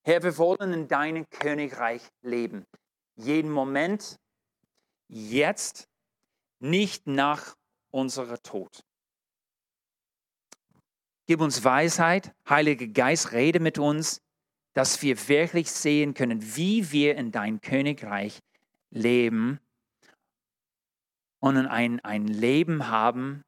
Herr, 0.03 0.23
wir 0.23 0.37
wollen 0.37 0.73
in 0.73 0.87
deinem 0.87 1.29
Königreich 1.29 2.01
leben 2.21 2.65
jeden 3.15 3.51
Moment, 3.51 4.19
jetzt, 5.07 5.87
nicht 6.59 7.07
nach 7.07 7.55
unserem 7.91 8.41
Tod. 8.41 8.83
Gib 11.27 11.41
uns 11.41 11.63
Weisheit, 11.63 12.33
Heiliger 12.49 12.87
Geist, 12.87 13.31
rede 13.31 13.59
mit 13.59 13.77
uns, 13.77 14.21
dass 14.73 15.01
wir 15.01 15.27
wirklich 15.27 15.71
sehen 15.71 16.13
können, 16.13 16.55
wie 16.55 16.91
wir 16.91 17.15
in 17.15 17.31
dein 17.31 17.61
Königreich 17.61 18.39
leben 18.89 19.59
und 21.39 21.57
ein, 21.57 21.99
ein 21.99 22.27
Leben 22.27 22.87
haben 22.87 23.43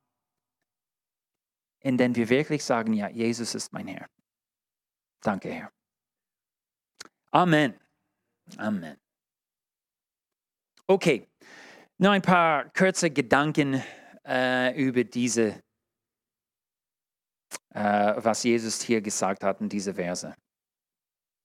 in 1.85 1.99
denen 1.99 2.15
wir 2.15 2.29
wirklich 2.29 2.63
sagen, 2.63 2.93
ja, 2.93 3.07
Jesus 3.09 3.53
ist 3.53 3.71
mein 3.71 3.85
Herr. 3.85 4.07
Danke, 5.21 5.51
Herr. 5.51 5.71
Amen. 7.35 7.77
Amen. 8.55 8.95
Okay, 10.87 11.27
noch 11.97 12.11
ein 12.11 12.21
paar 12.21 12.71
kurze 12.71 13.11
Gedanken 13.11 13.83
äh, 14.25 14.73
über 14.81 15.03
diese, 15.03 15.61
äh, 17.73 18.13
was 18.15 18.41
Jesus 18.43 18.81
hier 18.81 19.01
gesagt 19.01 19.43
hat 19.43 19.59
in 19.59 19.67
diese 19.67 19.93
Verse. 19.93 20.33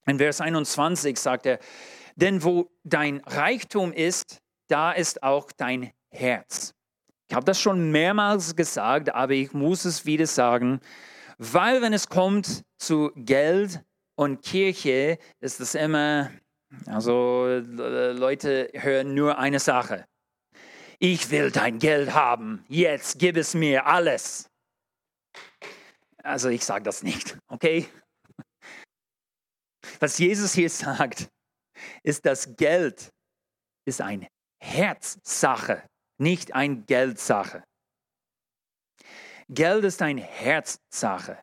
In 0.06 0.18
Vers 0.18 0.40
21 0.40 1.18
sagt 1.18 1.46
er, 1.46 1.58
denn 2.14 2.44
wo 2.44 2.70
dein 2.84 3.18
Reichtum 3.26 3.92
ist, 3.92 4.38
da 4.68 4.92
ist 4.92 5.24
auch 5.24 5.50
dein 5.50 5.90
Herz. 6.12 6.72
Ich 7.28 7.34
habe 7.34 7.46
das 7.46 7.60
schon 7.60 7.90
mehrmals 7.90 8.54
gesagt, 8.54 9.12
aber 9.12 9.32
ich 9.32 9.52
muss 9.52 9.84
es 9.84 10.06
wieder 10.06 10.28
sagen, 10.28 10.78
weil 11.38 11.82
wenn 11.82 11.94
es 11.94 12.08
kommt 12.08 12.62
zu 12.78 13.10
Geld 13.16 13.84
und 14.20 14.42
Kirche, 14.42 15.18
ist 15.40 15.60
es 15.60 15.74
immer 15.74 16.30
also 16.86 17.46
Leute 17.46 18.70
hören 18.74 19.14
nur 19.14 19.38
eine 19.38 19.58
Sache. 19.58 20.06
Ich 20.98 21.30
will 21.30 21.50
dein 21.50 21.78
Geld 21.78 22.12
haben. 22.12 22.62
Jetzt 22.68 23.18
gib 23.18 23.38
es 23.38 23.54
mir 23.54 23.86
alles. 23.86 24.50
Also 26.22 26.50
ich 26.50 26.62
sage 26.64 26.84
das 26.84 27.02
nicht, 27.02 27.38
okay? 27.48 27.88
Was 30.00 30.18
Jesus 30.18 30.52
hier 30.52 30.68
sagt, 30.68 31.28
ist, 32.02 32.26
dass 32.26 32.54
Geld 32.56 33.10
ist 33.86 34.02
eine 34.02 34.28
Herzsache, 34.62 35.82
nicht 36.18 36.54
eine 36.54 36.82
Geldsache. 36.82 37.64
Geld 39.48 39.84
ist 39.84 40.02
eine 40.02 40.20
Herzsache. 40.20 41.42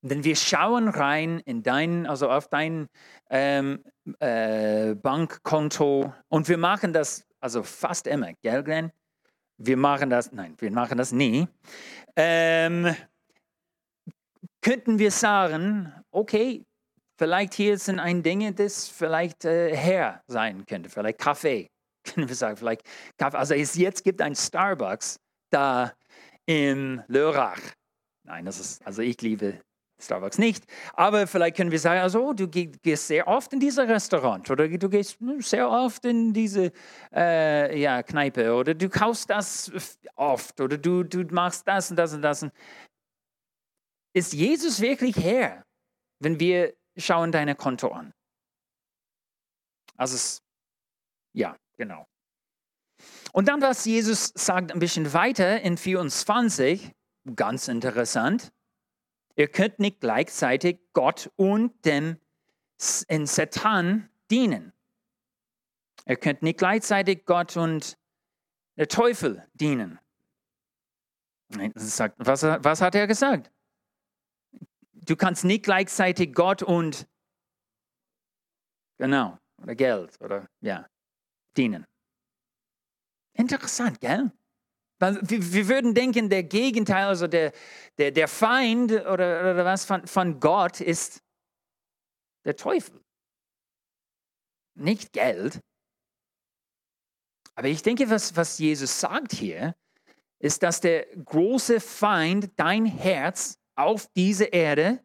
Denn 0.00 0.22
wir 0.22 0.36
schauen 0.36 0.88
rein 0.88 1.40
in 1.40 1.62
dein, 1.62 2.06
also 2.06 2.30
auf 2.30 2.48
dein 2.48 2.88
ähm, 3.30 3.82
äh, 4.20 4.94
Bankkonto 4.94 6.14
und 6.28 6.48
wir 6.48 6.58
machen 6.58 6.92
das 6.92 7.24
also 7.40 7.62
fast 7.62 8.06
immer, 8.06 8.32
gell, 8.42 8.62
Glenn? 8.62 8.92
Wir 9.58 9.76
machen 9.76 10.10
das, 10.10 10.32
nein, 10.32 10.54
wir 10.58 10.70
machen 10.70 10.98
das 10.98 11.12
nie. 11.12 11.48
Ähm, 12.16 12.94
könnten 14.60 14.98
wir 14.98 15.10
sagen, 15.10 15.92
okay, 16.10 16.64
vielleicht 17.16 17.54
hier 17.54 17.78
sind 17.78 17.98
ein 17.98 18.22
Ding, 18.22 18.54
das 18.54 18.88
vielleicht 18.88 19.44
äh, 19.44 19.74
her 19.74 20.22
sein 20.26 20.64
könnte, 20.66 20.90
vielleicht 20.90 21.18
Kaffee. 21.18 21.70
Können 22.04 22.28
wir 22.28 22.36
sagen, 22.36 22.56
vielleicht 22.56 22.82
Kaffee. 23.18 23.36
Also 23.36 23.54
es 23.54 23.74
jetzt 23.74 24.04
gibt 24.04 24.20
ein 24.22 24.34
Starbucks 24.34 25.18
da 25.50 25.92
in 26.46 27.02
Lörrach. 27.08 27.60
Nein, 28.24 28.44
das 28.44 28.60
ist, 28.60 28.86
also 28.86 29.02
ich 29.02 29.20
liebe 29.22 29.60
Starbucks 30.00 30.38
nicht. 30.38 30.64
Aber 30.92 31.26
vielleicht 31.26 31.56
können 31.56 31.70
wir 31.70 31.78
sagen, 31.78 32.00
also 32.00 32.32
du 32.32 32.48
gehst 32.48 33.08
sehr 33.08 33.26
oft 33.26 33.52
in 33.52 33.60
dieses 33.60 33.78
Restaurant 33.78 34.48
oder 34.50 34.68
du 34.68 34.88
gehst 34.88 35.18
sehr 35.40 35.68
oft 35.68 36.04
in 36.04 36.32
diese 36.32 36.72
äh, 37.12 37.78
ja, 37.80 38.02
Kneipe 38.02 38.54
oder 38.54 38.74
du 38.74 38.88
kaufst 38.88 39.28
das 39.30 39.72
oft 40.14 40.60
oder 40.60 40.78
du, 40.78 41.02
du 41.02 41.24
machst 41.34 41.66
das 41.66 41.90
und 41.90 41.96
das 41.96 42.14
und 42.14 42.22
das. 42.22 42.46
Ist 44.14 44.32
Jesus 44.32 44.80
wirklich 44.80 45.16
Herr, 45.16 45.64
wenn 46.20 46.38
wir 46.38 46.74
schauen 46.96 47.32
deine 47.32 47.54
Konto 47.54 47.88
an? 47.88 48.12
Also, 49.96 50.40
ja, 51.34 51.56
genau. 51.76 52.06
Und 53.32 53.48
dann, 53.48 53.60
was 53.60 53.84
Jesus 53.84 54.32
sagt 54.34 54.72
ein 54.72 54.78
bisschen 54.78 55.12
weiter 55.12 55.60
in 55.60 55.76
24, 55.76 56.92
ganz 57.36 57.68
interessant. 57.68 58.50
Ihr 59.38 59.46
könnt 59.46 59.78
nicht 59.78 60.00
gleichzeitig 60.00 60.80
Gott 60.94 61.30
und 61.36 61.84
dem 61.84 62.18
Satan 62.76 64.10
dienen. 64.32 64.72
Ihr 66.06 66.16
könnt 66.16 66.42
nicht 66.42 66.58
gleichzeitig 66.58 67.24
Gott 67.24 67.56
und 67.56 67.96
der 68.76 68.88
Teufel 68.88 69.46
dienen. 69.54 70.00
Was, 71.50 72.42
was 72.42 72.80
hat 72.80 72.96
er 72.96 73.06
gesagt? 73.06 73.52
Du 74.92 75.14
kannst 75.14 75.44
nicht 75.44 75.62
gleichzeitig 75.62 76.34
Gott 76.34 76.64
und 76.64 77.06
genau 78.96 79.38
oder 79.62 79.76
Geld 79.76 80.20
oder 80.20 80.48
ja 80.60 80.84
dienen. 81.56 81.86
Interessant, 83.34 84.00
gell? 84.00 84.32
Wir, 85.00 85.68
würden 85.68 85.94
denken, 85.94 86.28
der 86.28 86.42
Gegenteil, 86.42 87.06
also 87.06 87.28
der, 87.28 87.52
der, 87.98 88.10
der 88.10 88.26
Feind 88.26 88.90
oder, 88.90 89.52
oder 89.52 89.64
was 89.64 89.84
von, 89.84 90.06
von 90.06 90.40
Gott 90.40 90.80
ist 90.80 91.22
der 92.44 92.56
Teufel. 92.56 93.00
Nicht 94.74 95.12
Geld. 95.12 95.60
Aber 97.54 97.68
ich 97.68 97.82
denke, 97.82 98.08
was, 98.10 98.36
was 98.36 98.58
Jesus 98.58 99.00
sagt 99.00 99.32
hier, 99.32 99.74
ist, 100.38 100.62
dass 100.62 100.80
der 100.80 101.06
große 101.16 101.80
Feind, 101.80 102.50
dein 102.56 102.86
Herz 102.86 103.58
auf 103.74 104.06
dieser 104.14 104.52
Erde, 104.52 105.02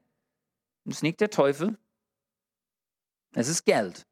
ist 0.86 1.04
nicht 1.04 1.20
der 1.20 1.30
Teufel, 1.30 1.78
es 3.34 3.48
ist 3.48 3.66
Geld. 3.66 4.06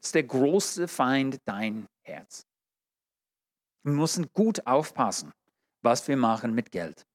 Es 0.00 0.08
ist 0.08 0.14
der 0.14 0.22
große 0.24 0.88
Feind, 0.88 1.40
dein 1.44 1.86
Herz. 2.02 2.46
Wir 3.84 3.92
müssen 3.92 4.32
gut 4.32 4.66
aufpassen, 4.66 5.32
was 5.82 6.08
wir 6.08 6.16
machen 6.16 6.54
mit 6.54 6.72
Geld. 6.72 7.06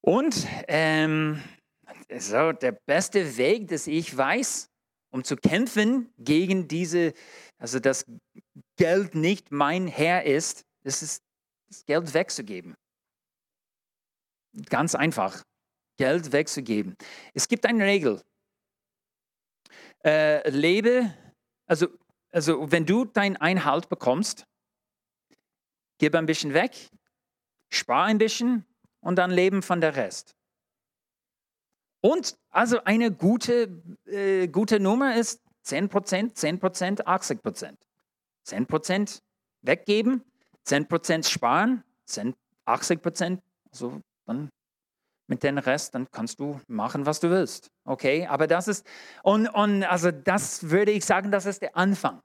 Und 0.00 0.46
ähm, 0.68 1.42
so 2.16 2.52
der 2.52 2.72
beste 2.72 3.36
Weg, 3.36 3.66
das 3.68 3.88
ich 3.88 4.16
weiß, 4.16 4.70
um 5.10 5.24
zu 5.24 5.36
kämpfen 5.36 6.12
gegen 6.16 6.68
diese, 6.68 7.12
also 7.58 7.80
dass 7.80 8.06
Geld 8.76 9.16
nicht 9.16 9.50
mein 9.50 9.88
Herr 9.88 10.24
ist, 10.24 10.64
ist 10.84 11.02
es, 11.02 11.22
das 11.68 11.84
Geld 11.84 12.14
wegzugeben. 12.14 12.76
Ganz 14.70 14.94
einfach, 14.94 15.42
Geld 15.96 16.30
wegzugeben. 16.30 16.96
Es 17.34 17.48
gibt 17.48 17.66
eine 17.66 17.84
Regel. 17.84 18.22
Äh, 20.04 20.48
lebe, 20.50 21.12
also, 21.66 21.88
also 22.30 22.70
wenn 22.70 22.86
du 22.86 23.04
deinen 23.06 23.36
Einhalt 23.36 23.88
bekommst, 23.88 24.46
Gib 25.98 26.14
ein 26.14 26.26
bisschen 26.26 26.54
weg, 26.54 26.72
spar 27.70 28.04
ein 28.04 28.18
bisschen 28.18 28.64
und 29.00 29.16
dann 29.16 29.30
leben 29.30 29.62
von 29.62 29.80
der 29.80 29.96
Rest. 29.96 30.34
Und 32.00 32.36
also 32.50 32.84
eine 32.84 33.10
gute, 33.10 33.82
äh, 34.06 34.48
gute 34.48 34.78
Nummer 34.78 35.16
ist 35.16 35.42
10%, 35.64 36.36
10%, 36.36 37.02
80%. 37.02 37.76
10% 38.46 39.22
weggeben, 39.62 40.22
10% 40.66 41.28
sparen, 41.28 41.82
10, 42.04 42.34
80%, 42.66 43.40
also 43.72 44.00
dann 44.26 44.50
mit 45.28 45.42
dem 45.42 45.58
Rest, 45.58 45.94
dann 45.94 46.08
kannst 46.10 46.38
du 46.38 46.60
machen, 46.68 47.06
was 47.06 47.18
du 47.20 47.30
willst. 47.30 47.70
Okay, 47.84 48.26
aber 48.26 48.46
das 48.46 48.68
ist, 48.68 48.86
und, 49.22 49.48
und 49.48 49.82
also 49.82 50.12
das 50.12 50.70
würde 50.70 50.92
ich 50.92 51.04
sagen, 51.04 51.32
das 51.32 51.46
ist 51.46 51.62
der 51.62 51.76
Anfang. 51.76 52.22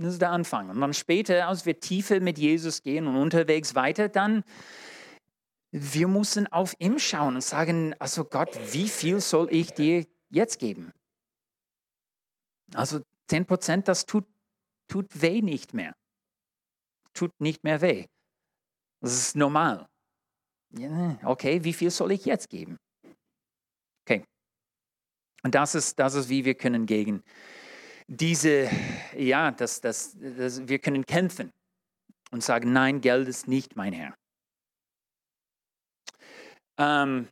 Das 0.00 0.14
ist 0.14 0.22
der 0.22 0.30
Anfang. 0.30 0.70
Und 0.70 0.80
dann 0.80 0.94
später, 0.94 1.46
als 1.46 1.66
wir 1.66 1.78
tiefer 1.78 2.20
mit 2.20 2.38
Jesus 2.38 2.82
gehen 2.82 3.06
und 3.06 3.16
unterwegs 3.16 3.74
weiter, 3.74 4.08
dann, 4.08 4.44
wir 5.72 6.08
müssen 6.08 6.46
auf 6.46 6.74
ihn 6.78 6.98
schauen 6.98 7.34
und 7.34 7.42
sagen, 7.42 7.94
also 7.98 8.24
Gott, 8.24 8.58
wie 8.72 8.88
viel 8.88 9.20
soll 9.20 9.48
ich 9.52 9.74
dir 9.74 10.06
jetzt 10.30 10.58
geben? 10.58 10.90
Also 12.74 13.00
10 13.28 13.44
Prozent, 13.44 13.88
das 13.88 14.06
tut, 14.06 14.24
tut 14.88 15.20
weh 15.20 15.42
nicht 15.42 15.74
mehr. 15.74 15.92
Tut 17.12 17.38
nicht 17.38 17.62
mehr 17.62 17.82
weh. 17.82 18.06
Das 19.02 19.12
ist 19.12 19.36
normal. 19.36 19.86
Okay, 21.24 21.62
wie 21.62 21.74
viel 21.74 21.90
soll 21.90 22.12
ich 22.12 22.24
jetzt 22.24 22.48
geben? 22.48 22.78
Okay. 24.06 24.24
Und 25.42 25.54
das 25.54 25.74
ist, 25.74 25.98
das 25.98 26.14
ist, 26.14 26.30
wie 26.30 26.46
wir 26.46 26.54
können 26.54 26.86
gegen 26.86 27.22
diese, 28.10 28.68
ja, 29.16 29.52
das, 29.52 29.80
das, 29.80 30.16
das, 30.18 30.66
wir 30.66 30.80
können 30.80 31.06
kämpfen 31.06 31.52
und 32.32 32.42
sagen, 32.42 32.72
nein, 32.72 33.00
Geld 33.00 33.28
ist 33.28 33.46
nicht 33.46 33.76
mein 33.76 33.92
Herr. 33.92 34.14
Ähm, 36.76 37.28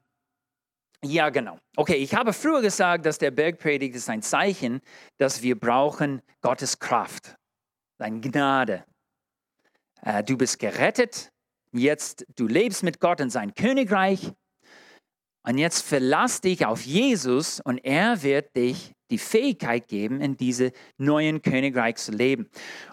ja, 1.02 1.30
genau. 1.30 1.58
Okay, 1.76 1.96
ich 1.96 2.14
habe 2.14 2.32
früher 2.32 2.62
gesagt, 2.62 3.06
dass 3.06 3.18
der 3.18 3.32
Bergpredigt 3.32 3.96
ist 3.96 4.08
ein 4.08 4.22
Zeichen, 4.22 4.80
dass 5.16 5.42
wir 5.42 5.58
brauchen 5.58 6.22
Gottes 6.42 6.78
Kraft, 6.78 7.36
seine 7.98 8.20
Gnade. 8.20 8.84
Äh, 10.02 10.22
du 10.22 10.36
bist 10.36 10.60
gerettet, 10.60 11.32
jetzt 11.72 12.24
du 12.36 12.46
lebst 12.46 12.84
mit 12.84 13.00
Gott 13.00 13.20
in 13.20 13.30
sein 13.30 13.52
Königreich 13.54 14.32
und 15.42 15.58
jetzt 15.58 15.82
verlass 15.82 16.40
dich 16.40 16.66
auf 16.66 16.82
Jesus 16.82 17.60
und 17.60 17.78
er 17.78 18.22
wird 18.22 18.54
dich 18.56 18.92
die 19.10 19.18
Fähigkeit 19.18 19.88
geben, 19.88 20.20
in 20.20 20.36
diese 20.36 20.72
neuen 20.98 21.40
Königreich 21.42 21.96
zu 21.96 22.12
leben. 22.12 22.50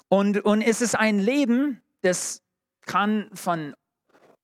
Und, 0.07 0.39
und 0.45 0.61
es 0.61 0.81
ist 0.81 0.95
ein 0.95 1.19
Leben, 1.19 1.81
das 2.01 2.41
kann 2.85 3.29
von 3.33 3.75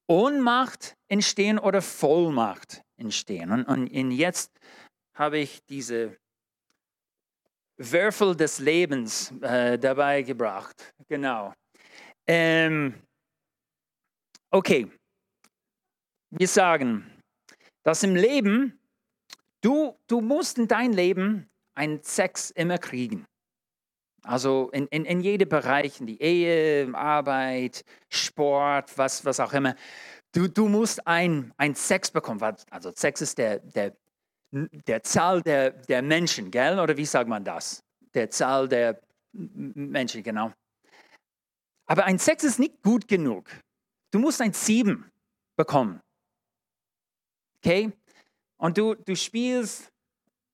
Ohnmacht 0.07 0.97
entstehen 1.07 1.59
oder 1.59 1.81
Vollmacht 1.81 2.83
entstehen. 2.97 3.51
Und, 3.51 3.63
und, 3.65 3.89
und 3.91 4.11
jetzt 4.11 4.51
habe 5.13 5.37
ich 5.37 5.63
diese 5.65 6.17
Würfel 7.77 8.35
des 8.35 8.59
Lebens 8.59 9.31
äh, 9.41 9.79
dabei 9.79 10.21
gebracht. 10.23 10.93
Genau. 11.07 11.53
Ähm, 12.27 12.93
okay. 14.49 14.87
Wir 16.29 16.47
sagen, 16.47 17.20
dass 17.83 18.03
im 18.03 18.15
Leben, 18.15 18.79
du, 19.61 19.95
du 20.07 20.21
musst 20.21 20.57
in 20.57 20.67
dein 20.67 20.93
Leben 20.93 21.49
einen 21.73 22.03
Sex 22.03 22.51
immer 22.51 22.77
kriegen. 22.77 23.25
Also 24.23 24.69
in, 24.71 24.87
in, 24.87 25.05
in 25.05 25.21
jedem 25.21 25.49
Bereich, 25.49 25.99
in 25.99 26.05
die 26.05 26.21
Ehe, 26.21 26.93
Arbeit, 26.93 27.83
Sport, 28.09 28.97
was, 28.97 29.25
was 29.25 29.39
auch 29.39 29.53
immer. 29.53 29.75
Du, 30.31 30.47
du 30.47 30.67
musst 30.67 31.05
ein, 31.07 31.51
ein 31.57 31.75
Sex 31.75 32.11
bekommen. 32.11 32.39
Also 32.69 32.91
Sex 32.95 33.21
ist 33.21 33.37
der, 33.37 33.59
der, 33.59 33.95
der 34.51 35.03
Zahl 35.03 35.41
der, 35.41 35.71
der 35.71 36.01
Menschen, 36.01 36.51
gell? 36.51 36.79
Oder 36.79 36.95
wie 36.97 37.05
sagt 37.05 37.27
man 37.27 37.43
das? 37.43 37.83
Der 38.13 38.29
Zahl 38.29 38.67
der 38.67 39.01
Menschen, 39.33 40.21
genau. 40.21 40.51
Aber 41.87 42.05
ein 42.05 42.19
Sex 42.19 42.43
ist 42.43 42.59
nicht 42.59 42.81
gut 42.83 43.07
genug. 43.07 43.49
Du 44.11 44.19
musst 44.19 44.41
ein 44.41 44.53
Sieben 44.53 45.11
bekommen. 45.57 46.01
Okay? 47.63 47.91
Und 48.57 48.77
du, 48.77 48.95
du 48.95 49.15
spielst 49.15 49.91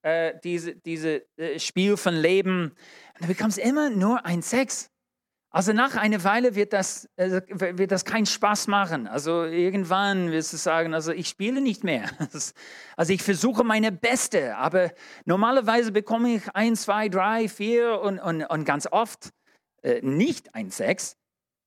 äh, 0.02 0.34
diese, 0.44 0.76
diese 0.76 1.26
äh, 1.38 1.60
Spiel 1.60 1.98
von 1.98 2.16
Leben 2.16 2.72
und 3.16 3.24
du 3.24 3.28
bekommst 3.28 3.58
immer 3.58 3.90
nur 3.90 4.26
ein 4.26 4.42
Sex. 4.42 4.90
Also 5.50 5.74
nach 5.74 5.96
einer 5.96 6.24
Weile 6.24 6.56
wird 6.56 6.74
das, 6.74 7.10
äh, 7.16 7.42
wird 7.50 7.92
das 7.92 8.06
keinen 8.06 8.26
Spaß 8.26 8.68
machen. 8.68 9.08
Also 9.08 9.44
irgendwann 9.44 10.32
wirst 10.32 10.54
du 10.54 10.58
sagen, 10.58 10.94
also 10.94 11.12
ich 11.12 11.28
spiele 11.28 11.62
nicht 11.62 11.84
mehr. 11.84 12.10
Also 12.96 13.14
ich 13.14 13.22
versuche 13.22 13.64
meine 13.64 13.92
Beste, 13.92 14.58
aber 14.58 14.92
normalerweise 15.26 15.92
bekomme 15.92 16.36
ich 16.36 16.44
ein, 16.56 16.76
zwei, 16.76 17.10
drei, 17.10 17.48
vier 17.48 18.02
und, 18.02 18.18
und, 18.18 18.44
und 18.44 18.66
ganz 18.66 18.88
oft 18.92 19.30
äh, 19.84 20.02
nicht 20.02 20.56
ein 20.56 20.72
Sex. 20.72 21.16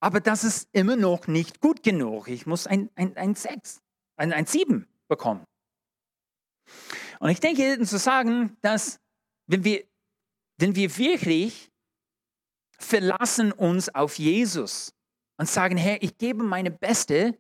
Aber 0.01 0.19
das 0.19 0.43
ist 0.43 0.69
immer 0.73 0.97
noch 0.97 1.29
nicht 1.29 1.61
gut 1.61 1.85
genug. 1.85 2.27
Ich 2.27 2.47
muss 2.47 2.67
ein, 2.67 2.91
ein, 2.97 3.17
ein 3.17 3.37
Sex, 3.37 3.81
ein, 4.17 4.33
ein 4.33 4.47
Sieben 4.47 4.90
bekommen. 5.11 5.45
Und 7.19 7.29
ich 7.29 7.41
denke, 7.41 7.79
zu 7.85 7.99
sagen, 7.99 8.57
dass 8.63 8.99
wenn 9.47 9.63
wir, 9.63 9.85
wenn 10.57 10.75
wir 10.75 10.97
wirklich 10.97 11.71
verlassen 12.79 13.53
uns 13.53 13.95
auf 13.95 14.19
Jesus 14.19 14.95
und 15.37 15.47
sagen, 15.47 15.77
Herr, 15.77 16.03
ich 16.03 16.17
gebe 16.17 16.43
meine 16.43 16.71
Beste, 16.71 17.39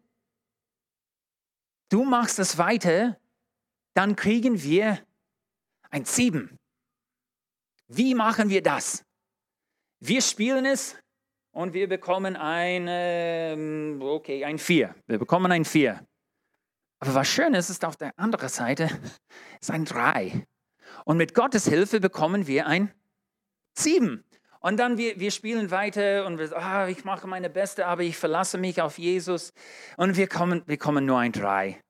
du 1.89 2.05
machst 2.05 2.39
das 2.39 2.59
weiter, 2.59 3.19
dann 3.95 4.17
kriegen 4.17 4.63
wir 4.63 4.99
ein 5.89 6.05
Sieben. 6.05 6.59
Wie 7.89 8.15
machen 8.15 8.51
wir 8.51 8.63
das? 8.63 9.05
Wir 10.01 10.21
spielen 10.21 10.67
es 10.67 10.97
und 11.53 11.73
wir 11.73 11.89
bekommen 11.89 12.37
ein, 12.37 12.87
ähm, 12.89 14.01
okay, 14.03 14.45
ein 14.45 14.59
Vier. 14.59 14.95
Wir 15.07 15.19
bekommen 15.19 15.51
ein 15.51 15.65
Vier. 15.65 16.07
Aber 17.01 17.15
was 17.15 17.29
schön 17.29 17.55
ist, 17.55 17.71
ist 17.71 17.85
auf 17.85 17.97
der 17.97 18.17
anderen 18.19 18.49
Seite 18.49 18.89
ist 19.61 19.71
ein 19.71 19.85
Drei. 19.85 20.47
Und 21.05 21.17
mit 21.17 21.35
Gottes 21.35 21.67
Hilfe 21.67 21.99
bekommen 21.99 22.47
wir 22.47 22.67
ein 22.67 22.93
Sieben. 23.73 24.25
Und 24.61 24.77
dann 24.77 24.99
wir, 24.99 25.19
wir 25.19 25.31
spielen 25.31 25.71
weiter 25.71 26.27
und 26.27 26.39
wir, 26.39 26.55
ah, 26.55 26.87
ich 26.89 27.05
mache 27.05 27.27
meine 27.27 27.49
Beste, 27.49 27.87
aber 27.87 28.03
ich 28.03 28.19
verlasse 28.19 28.59
mich 28.59 28.83
auf 28.83 28.99
Jesus. 28.99 29.55
Und 29.97 30.17
wir 30.17 30.29
kommen, 30.29 30.63
wir 30.67 30.77
kommen 30.77 31.07
nur 31.07 31.19
ein 31.19 31.33
Drei. 31.33 31.83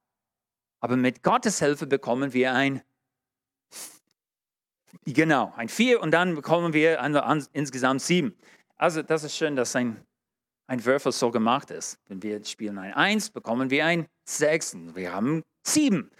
Aber 0.78 0.96
mit 0.96 1.24
Gottes 1.24 1.58
Hilfe 1.58 1.88
bekommen 1.88 2.32
wir 2.32 2.54
ein, 2.54 2.80
genau, 5.04 5.52
ein 5.56 5.68
Vier 5.68 6.00
und 6.00 6.12
dann 6.12 6.36
bekommen 6.36 6.72
wir 6.72 7.02
ein, 7.02 7.44
insgesamt 7.52 8.02
sieben. 8.02 8.36
Also 8.76 9.02
das 9.02 9.24
ist 9.24 9.36
schön, 9.36 9.56
dass 9.56 9.74
ein, 9.74 10.06
ein 10.70 10.84
Würfel 10.84 11.10
so 11.10 11.32
gemacht 11.32 11.72
ist. 11.72 11.98
Wenn 12.06 12.22
wir 12.22 12.44
spielen 12.44 12.78
ein 12.78 12.94
Eins, 12.94 13.28
bekommen 13.28 13.70
wir 13.70 13.84
ein 13.84 14.06
Sechs. 14.24 14.76
Wir 14.94 15.12
haben 15.12 15.42
sieben. 15.66 16.10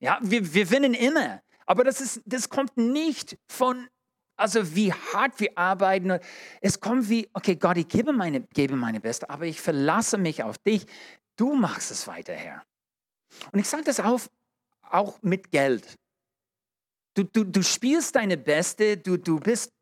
Ja, 0.00 0.18
wir, 0.20 0.52
wir 0.52 0.64
gewinnen 0.64 0.94
immer. 0.94 1.40
Aber 1.64 1.84
das, 1.84 2.00
ist, 2.00 2.20
das 2.26 2.48
kommt 2.48 2.76
nicht 2.76 3.38
von 3.48 3.88
also 4.36 4.74
wie 4.74 4.92
hart 4.92 5.38
wir 5.38 5.56
arbeiten. 5.56 6.18
Es 6.62 6.80
kommt 6.80 7.10
wie, 7.10 7.28
okay, 7.34 7.56
Gott, 7.56 7.76
ich 7.76 7.88
gebe 7.88 8.12
meine, 8.12 8.40
gebe 8.54 8.74
meine 8.74 8.98
Beste, 8.98 9.28
aber 9.28 9.44
ich 9.44 9.60
verlasse 9.60 10.16
mich 10.16 10.42
auf 10.42 10.56
dich. 10.58 10.86
Du 11.36 11.54
machst 11.54 11.90
es 11.90 12.06
weiter, 12.06 12.32
Herr. 12.32 12.64
Und 13.52 13.58
ich 13.60 13.68
sage 13.68 13.84
das 13.84 14.00
auch, 14.00 14.18
auch 14.80 15.22
mit 15.22 15.50
Geld. 15.50 15.94
Du, 17.14 17.24
du, 17.24 17.44
du 17.44 17.62
spielst 17.62 18.16
deine 18.16 18.38
Beste, 18.38 18.96
du, 18.96 19.18
du 19.18 19.38
bist, 19.38 19.72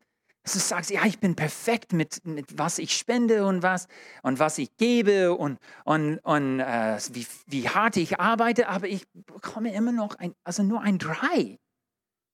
du 0.53 0.59
sagst, 0.59 0.89
ja, 0.89 1.05
ich 1.05 1.19
bin 1.19 1.35
perfekt 1.35 1.93
mit, 1.93 2.25
mit 2.25 2.57
was 2.57 2.77
ich 2.77 2.95
spende 2.95 3.45
und 3.45 3.63
was, 3.63 3.87
und 4.23 4.39
was 4.39 4.57
ich 4.57 4.75
gebe 4.77 5.33
und, 5.33 5.59
und, 5.85 6.19
und 6.19 6.59
äh, 6.59 6.99
wie, 7.11 7.25
wie 7.47 7.69
hart 7.69 7.97
ich 7.97 8.19
arbeite, 8.19 8.67
aber 8.67 8.87
ich 8.87 9.07
bekomme 9.13 9.73
immer 9.73 9.91
noch 9.91 10.15
ein, 10.15 10.33
also 10.43 10.63
nur 10.63 10.81
ein 10.81 10.97
Drei. 10.97 11.59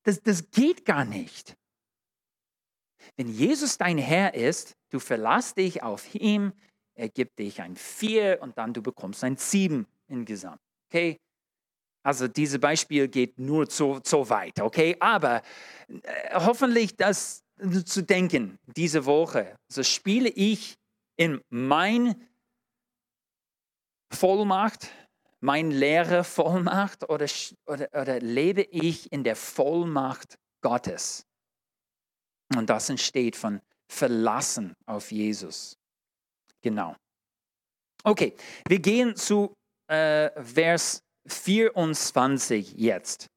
Das, 0.04 0.22
das 0.22 0.52
geht 0.52 0.86
gar 0.86 1.06
nicht. 1.06 1.56
Wenn 3.16 3.28
Jesus 3.28 3.78
dein 3.78 3.98
Herr 3.98 4.34
ist, 4.34 4.76
du 4.90 5.00
verlässt 5.00 5.58
dich 5.58 5.84
auf 5.84 6.14
ihn, 6.16 6.54
er 6.96 7.10
gibt 7.10 7.40
dich 7.40 7.62
ein 7.62 7.76
Vier 7.76 8.40
und 8.42 8.58
dann 8.58 8.74
du 8.74 8.82
bekommst 8.82 9.24
ein 9.24 9.38
Sieben 9.38 9.88
insgesamt. 10.08 10.62
Okay? 10.90 11.18
Also 12.04 12.28
dieses 12.28 12.60
Beispiel 12.60 13.08
geht 13.08 13.40
nur 13.40 13.66
so, 13.66 14.00
so 14.04 14.30
weit, 14.30 14.60
okay? 14.62 14.96
Aber 15.00 15.42
äh, 15.88 16.36
hoffentlich 16.36 16.96
das 16.96 17.45
zu 17.86 18.04
denken 18.04 18.60
diese 18.76 19.06
Woche. 19.06 19.58
So 19.68 19.84
spiele 19.84 20.30
ich 20.30 20.78
in 21.18 21.42
mein 21.50 22.28
Vollmacht, 24.12 24.90
mein 25.40 25.72
Lehre 25.72 26.24
Vollmacht 26.24 27.10
oder, 27.10 27.28
oder, 27.66 27.90
oder 27.94 28.20
lebe 28.20 28.64
ich 28.64 29.12
in 29.12 29.24
der 29.24 29.36
Vollmacht 29.36 30.38
Gottes? 30.62 31.26
Und 32.56 32.70
das 32.70 32.90
entsteht 32.90 33.36
von 33.36 33.62
Verlassen 33.88 34.76
auf 34.86 35.12
Jesus. 35.12 35.78
Genau. 36.62 36.96
Okay, 38.04 38.36
wir 38.68 38.80
gehen 38.80 39.16
zu 39.16 39.56
äh, 39.88 40.30
Vers 40.44 41.04
24 41.28 42.74
jetzt. 42.74 43.28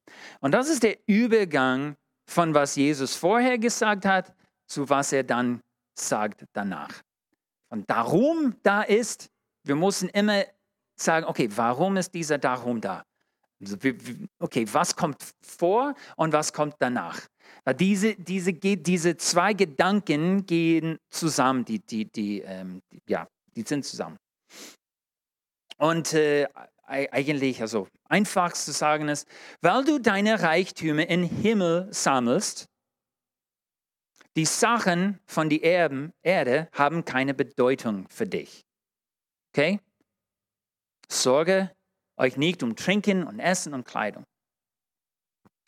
Und 0.40 0.52
das 0.52 0.68
ist 0.68 0.82
der 0.82 0.98
Übergang 1.06 1.96
von 2.28 2.54
was 2.54 2.76
Jesus 2.76 3.14
vorher 3.16 3.58
gesagt 3.58 4.04
hat 4.04 4.34
zu 4.66 4.88
was 4.88 5.12
er 5.12 5.24
dann 5.24 5.60
sagt 5.98 6.44
danach. 6.52 7.02
Und 7.70 7.88
darum 7.90 8.54
da 8.62 8.82
ist, 8.82 9.28
wir 9.64 9.76
müssen 9.76 10.08
immer 10.10 10.44
sagen, 10.96 11.26
okay, 11.26 11.48
warum 11.56 11.96
ist 11.96 12.12
dieser 12.14 12.38
Darum 12.38 12.80
da? 12.80 13.02
Also, 13.60 13.76
okay, 14.38 14.66
was 14.70 14.94
kommt 14.94 15.22
vor 15.42 15.94
und 16.16 16.32
was 16.32 16.52
kommt 16.52 16.76
danach? 16.78 17.20
Diese, 17.78 18.14
diese, 18.14 18.52
diese 18.52 19.16
zwei 19.16 19.52
Gedanken 19.52 20.46
gehen 20.46 20.98
zusammen, 21.10 21.64
die, 21.64 21.80
die, 21.80 22.04
die, 22.04 22.40
ähm, 22.42 22.82
die 22.92 23.00
ja, 23.08 23.26
die 23.56 23.62
sind 23.62 23.84
zusammen. 23.84 24.16
Und 25.78 26.12
äh, 26.14 26.46
eigentlich, 26.88 27.60
also 27.60 27.88
einfach 28.04 28.52
zu 28.52 28.72
sagen 28.72 29.08
ist, 29.08 29.28
weil 29.60 29.84
du 29.84 29.98
deine 29.98 30.42
Reichtümer 30.42 31.08
im 31.08 31.22
Himmel 31.22 31.88
sammelst, 31.92 32.68
die 34.36 34.44
Sachen 34.44 35.18
von 35.26 35.50
der 35.50 36.12
Erde 36.22 36.68
haben 36.72 37.04
keine 37.04 37.34
Bedeutung 37.34 38.08
für 38.08 38.26
dich. 38.26 38.64
Okay? 39.52 39.80
Sorge 41.08 41.74
euch 42.16 42.36
nicht 42.36 42.62
um 42.62 42.76
Trinken 42.76 43.24
und 43.24 43.40
Essen 43.40 43.74
und 43.74 43.84
Kleidung. 43.84 44.24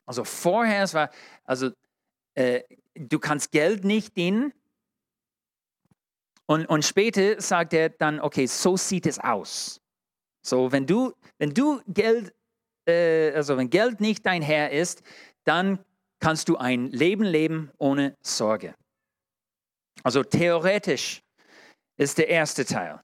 Also 0.07 0.25
vorher, 0.25 0.83
es 0.83 0.95
war, 0.95 1.11
also 1.45 1.71
äh, 2.35 2.63
du 2.95 3.19
kannst 3.19 3.53
Geld 3.53 3.85
nicht 3.85 4.17
dienen. 4.17 4.53
Und, 6.47 6.67
und 6.67 6.85
später 6.85 7.41
sagt 7.41 7.73
er 7.73 7.91
dann, 7.91 8.21
okay, 8.21 8.47
so 8.47 8.77
sieht 8.77 9.07
es 9.07 9.19
aus. 9.19 9.80
So, 10.43 10.73
wenn 10.73 10.87
du, 10.87 11.13
wenn 11.39 11.53
du 11.53 11.81
Geld, 11.89 12.35
äh, 12.87 13.33
also 13.33 13.57
wenn 13.57 13.71
Geld 13.71 14.01
nicht 14.01 14.25
dein 14.25 14.43
Herr 14.43 14.71
ist, 14.71 15.03
dann 15.45 15.85
kannst 16.21 16.49
du 16.49 16.57
ein 16.57 16.89
Leben 16.89 17.25
leben 17.25 17.71
ohne 17.79 18.17
Sorge. 18.23 18.75
Also 20.03 20.23
theoretisch 20.23 21.23
ist 21.97 22.19
der 22.19 22.29
erste 22.29 22.65
Teil. 22.65 23.01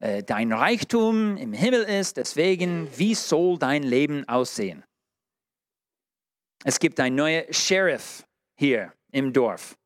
Äh, 0.00 0.22
dein 0.22 0.52
Reichtum 0.52 1.36
im 1.36 1.52
Himmel 1.52 1.82
ist, 1.82 2.16
deswegen, 2.16 2.88
wie 2.96 3.14
soll 3.14 3.58
dein 3.58 3.82
Leben 3.82 4.26
aussehen? 4.28 4.84
Es 6.64 6.78
gibt 6.78 7.00
einen 7.00 7.16
neuen 7.16 7.52
Sheriff 7.52 8.24
hier 8.56 8.92
im 9.12 9.32
Dorf. 9.32 9.76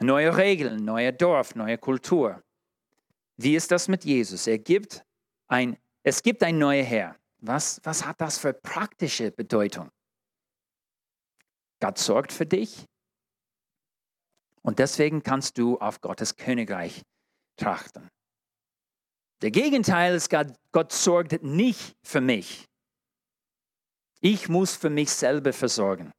Neue 0.00 0.36
Regeln, 0.36 0.84
neuer 0.84 1.12
Dorf, 1.12 1.54
neue 1.54 1.78
Kultur. 1.78 2.42
Wie 3.36 3.54
ist 3.54 3.70
das 3.70 3.88
mit 3.88 4.04
Jesus? 4.04 4.46
Er 4.46 4.58
gibt 4.58 5.04
ein, 5.48 5.76
Es 6.02 6.22
gibt 6.22 6.42
ein 6.42 6.58
neuer 6.58 6.84
Herr. 6.84 7.16
Was, 7.40 7.80
was 7.84 8.04
hat 8.04 8.20
das 8.20 8.38
für 8.38 8.52
praktische 8.52 9.30
Bedeutung? 9.30 9.90
Gott 11.80 11.98
sorgt 11.98 12.32
für 12.32 12.46
dich 12.46 12.84
und 14.62 14.78
deswegen 14.78 15.22
kannst 15.22 15.56
du 15.58 15.78
auf 15.78 16.00
Gottes 16.00 16.36
Königreich 16.36 17.02
trachten. 17.56 18.08
Der 19.42 19.52
Gegenteil 19.52 20.16
ist, 20.16 20.30
Gott, 20.30 20.52
Gott 20.72 20.92
sorgt 20.92 21.42
nicht 21.44 21.96
für 22.02 22.20
mich. 22.20 22.66
Ich 24.20 24.48
muss 24.48 24.74
für 24.74 24.90
mich 24.90 25.10
selber 25.10 25.52
versorgen. 25.52 26.12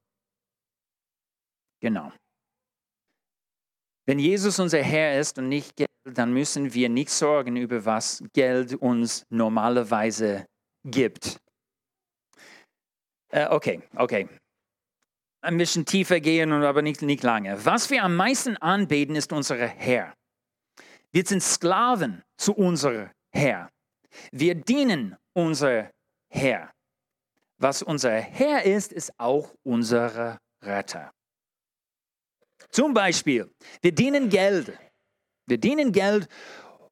Genau. 1.80 2.12
Wenn 4.06 4.18
Jesus 4.18 4.58
unser 4.58 4.82
Herr 4.82 5.18
ist 5.18 5.38
und 5.38 5.48
nicht 5.48 5.76
Geld, 5.76 5.88
dann 6.04 6.32
müssen 6.32 6.72
wir 6.74 6.88
nicht 6.88 7.10
sorgen 7.10 7.56
über 7.56 7.84
was 7.84 8.24
Geld 8.32 8.74
uns 8.74 9.24
normalerweise 9.28 10.46
gibt. 10.84 11.38
Äh, 13.30 13.48
okay, 13.48 13.82
okay. 13.96 14.28
Ein 15.42 15.56
bisschen 15.56 15.86
tiefer 15.86 16.20
gehen, 16.20 16.52
aber 16.52 16.82
nicht, 16.82 17.02
nicht 17.02 17.22
lange. 17.22 17.64
Was 17.64 17.90
wir 17.90 18.02
am 18.02 18.16
meisten 18.16 18.56
anbeten, 18.56 19.16
ist 19.16 19.32
unser 19.32 19.56
Herr. 19.56 20.14
Wir 21.12 21.24
sind 21.24 21.42
Sklaven 21.42 22.22
zu 22.36 22.54
unserem 22.54 23.10
Herr. 23.32 23.70
Wir 24.32 24.54
dienen 24.54 25.16
unser 25.32 25.90
Herr. 26.28 26.70
Was 27.58 27.82
unser 27.82 28.12
Herr 28.12 28.64
ist, 28.64 28.92
ist 28.92 29.12
auch 29.18 29.54
unser 29.62 30.38
Retter. 30.62 31.12
Zum 32.70 32.94
Beispiel, 32.94 33.50
wir 33.82 33.92
dienen 33.92 34.28
Geld. 34.28 34.78
Wir 35.46 35.58
dienen 35.58 35.92
Geld 35.92 36.28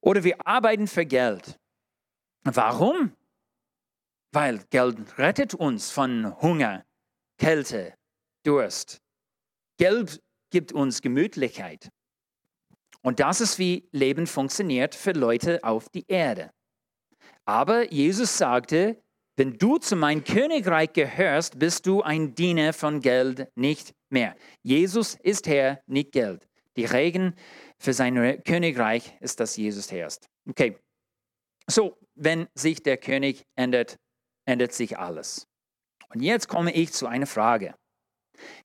oder 0.00 0.24
wir 0.24 0.46
arbeiten 0.46 0.86
für 0.86 1.06
Geld. 1.06 1.58
Warum? 2.42 3.12
Weil 4.32 4.58
Geld 4.70 5.18
rettet 5.18 5.54
uns 5.54 5.90
von 5.90 6.40
Hunger, 6.40 6.84
Kälte, 7.38 7.94
Durst. 8.44 9.00
Geld 9.78 10.20
gibt 10.50 10.72
uns 10.72 11.02
Gemütlichkeit. 11.02 11.90
Und 13.02 13.20
das 13.20 13.40
ist, 13.40 13.58
wie 13.58 13.88
Leben 13.92 14.26
funktioniert 14.26 14.94
für 14.94 15.12
Leute 15.12 15.62
auf 15.62 15.88
die 15.88 16.04
Erde. 16.08 16.50
Aber 17.44 17.90
Jesus 17.92 18.36
sagte, 18.36 19.02
wenn 19.38 19.57
du 19.57 19.79
zu 19.79 19.94
meinem 19.94 20.24
Königreich 20.24 20.92
gehörst, 20.92 21.61
bist 21.61 21.87
du 21.87 22.03
ein 22.03 22.35
Diener 22.35 22.72
von 22.72 23.01
Geld 23.01 23.46
nicht 23.57 23.94
mehr. 24.11 24.35
Jesus 24.62 25.14
ist 25.14 25.46
Herr, 25.46 25.81
nicht 25.87 26.11
Geld. 26.11 26.48
Die 26.77 26.85
Regen 26.85 27.37
für 27.79 27.92
sein 27.92 28.42
Königreich 28.42 29.16
ist, 29.20 29.38
dass 29.38 29.57
Jesus 29.57 29.92
herrscht. 29.92 30.24
Okay. 30.48 30.77
So, 31.70 31.96
wenn 32.16 32.48
sich 32.55 32.83
der 32.83 32.96
König 32.96 33.46
ändert, 33.55 34.01
ändert 34.44 34.72
sich 34.72 34.98
alles. 34.98 35.46
Und 36.09 36.20
jetzt 36.20 36.48
komme 36.48 36.72
ich 36.72 36.92
zu 36.92 37.07
einer 37.07 37.27
Frage. 37.27 37.77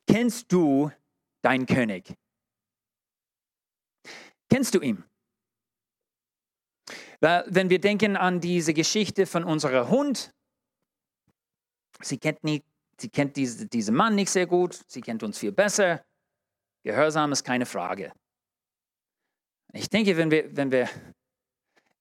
Kennst 0.08 0.52
du 0.52 0.90
deinen 1.44 1.68
König? 1.68 2.16
Kennst 4.50 4.74
du 4.74 4.80
ihn? 4.80 5.04
Wenn 7.20 7.70
wir 7.70 7.80
denken 7.80 8.18
an 8.18 8.42
diese 8.42 8.74
Geschichte 8.74 9.28
von 9.28 9.44
unserem 9.44 9.90
Hund, 9.90 10.34
sie 12.04 12.18
kennt, 12.18 12.44
nie, 12.44 12.63
sie 12.98 13.10
kennt 13.10 13.36
diese, 13.36 13.68
diesen 13.68 13.96
Mann 13.96 14.16
nicht 14.16 14.30
sehr 14.30 14.48
gut, 14.48 14.80
sie 14.88 15.02
kennt 15.02 15.24
uns 15.24 15.38
viel 15.38 15.52
besser. 15.52 16.04
Gehorsam 16.84 17.32
ist 17.32 17.44
keine 17.44 17.66
Frage. 17.66 18.12
Ich 19.74 19.89
denke, 19.89 20.16
wenn 20.18 20.30
wir, 20.30 20.56
wenn 20.56 20.72
wir, 20.72 20.89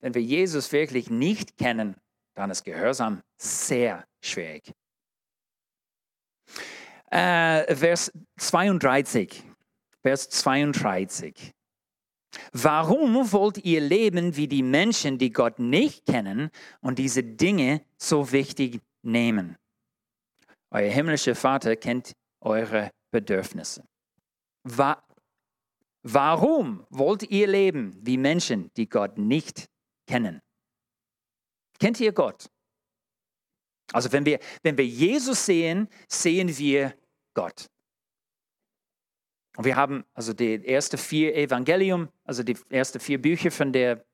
wenn 0.00 0.14
wir 0.14 0.22
Jesus 0.22 0.70
wirklich 0.72 1.08
nicht 1.08 1.56
kennen, 1.56 1.96
dann 2.34 2.50
ist 2.50 2.64
Gehorsam 2.64 3.22
sehr 3.38 4.06
schwierig. 4.20 4.72
Äh, 7.10 7.74
Vers 7.74 8.12
32. 8.38 9.42
Vers 10.02 10.28
32. 10.30 11.52
Warum 12.52 13.32
wollt 13.32 13.58
ihr 13.58 13.80
leben 13.80 14.36
wie 14.36 14.48
die 14.48 14.62
Menschen, 14.62 15.18
die 15.18 15.30
Gott 15.30 15.58
nicht 15.58 16.06
kennen 16.06 16.50
und 16.80 16.98
diese 16.98 17.22
Dinge 17.22 17.82
so 17.98 18.32
wichtig 18.32 18.80
nehmen? 19.02 19.56
Euer 20.72 20.90
himmlischer 20.90 21.34
Vater 21.34 21.76
kennt 21.76 22.12
eure 22.40 22.90
Bedürfnisse. 23.10 23.84
Wa 24.64 25.02
Warum 26.04 26.84
wollt 26.90 27.22
ihr 27.30 27.46
leben 27.46 27.96
wie 28.00 28.16
Menschen, 28.16 28.72
die 28.76 28.88
Gott 28.88 29.18
nicht 29.18 29.68
kennen? 30.08 30.40
Kennt 31.78 32.00
ihr 32.00 32.12
Gott? 32.12 32.50
Also 33.92 34.10
wenn 34.10 34.26
wir, 34.26 34.40
wenn 34.64 34.76
wir 34.76 34.86
Jesus 34.86 35.46
sehen, 35.46 35.88
sehen 36.08 36.58
wir 36.58 36.98
Gott. 37.34 37.66
Und 39.56 39.64
wir 39.64 39.76
haben 39.76 40.04
also 40.14 40.32
die 40.32 40.66
ersten 40.66 40.98
vier 40.98 41.36
Evangelium, 41.36 42.08
also 42.24 42.42
die 42.42 42.56
ersten 42.70 42.98
vier 42.98 43.20
Bücher 43.20 43.52
von 43.52 43.72
der 43.72 44.04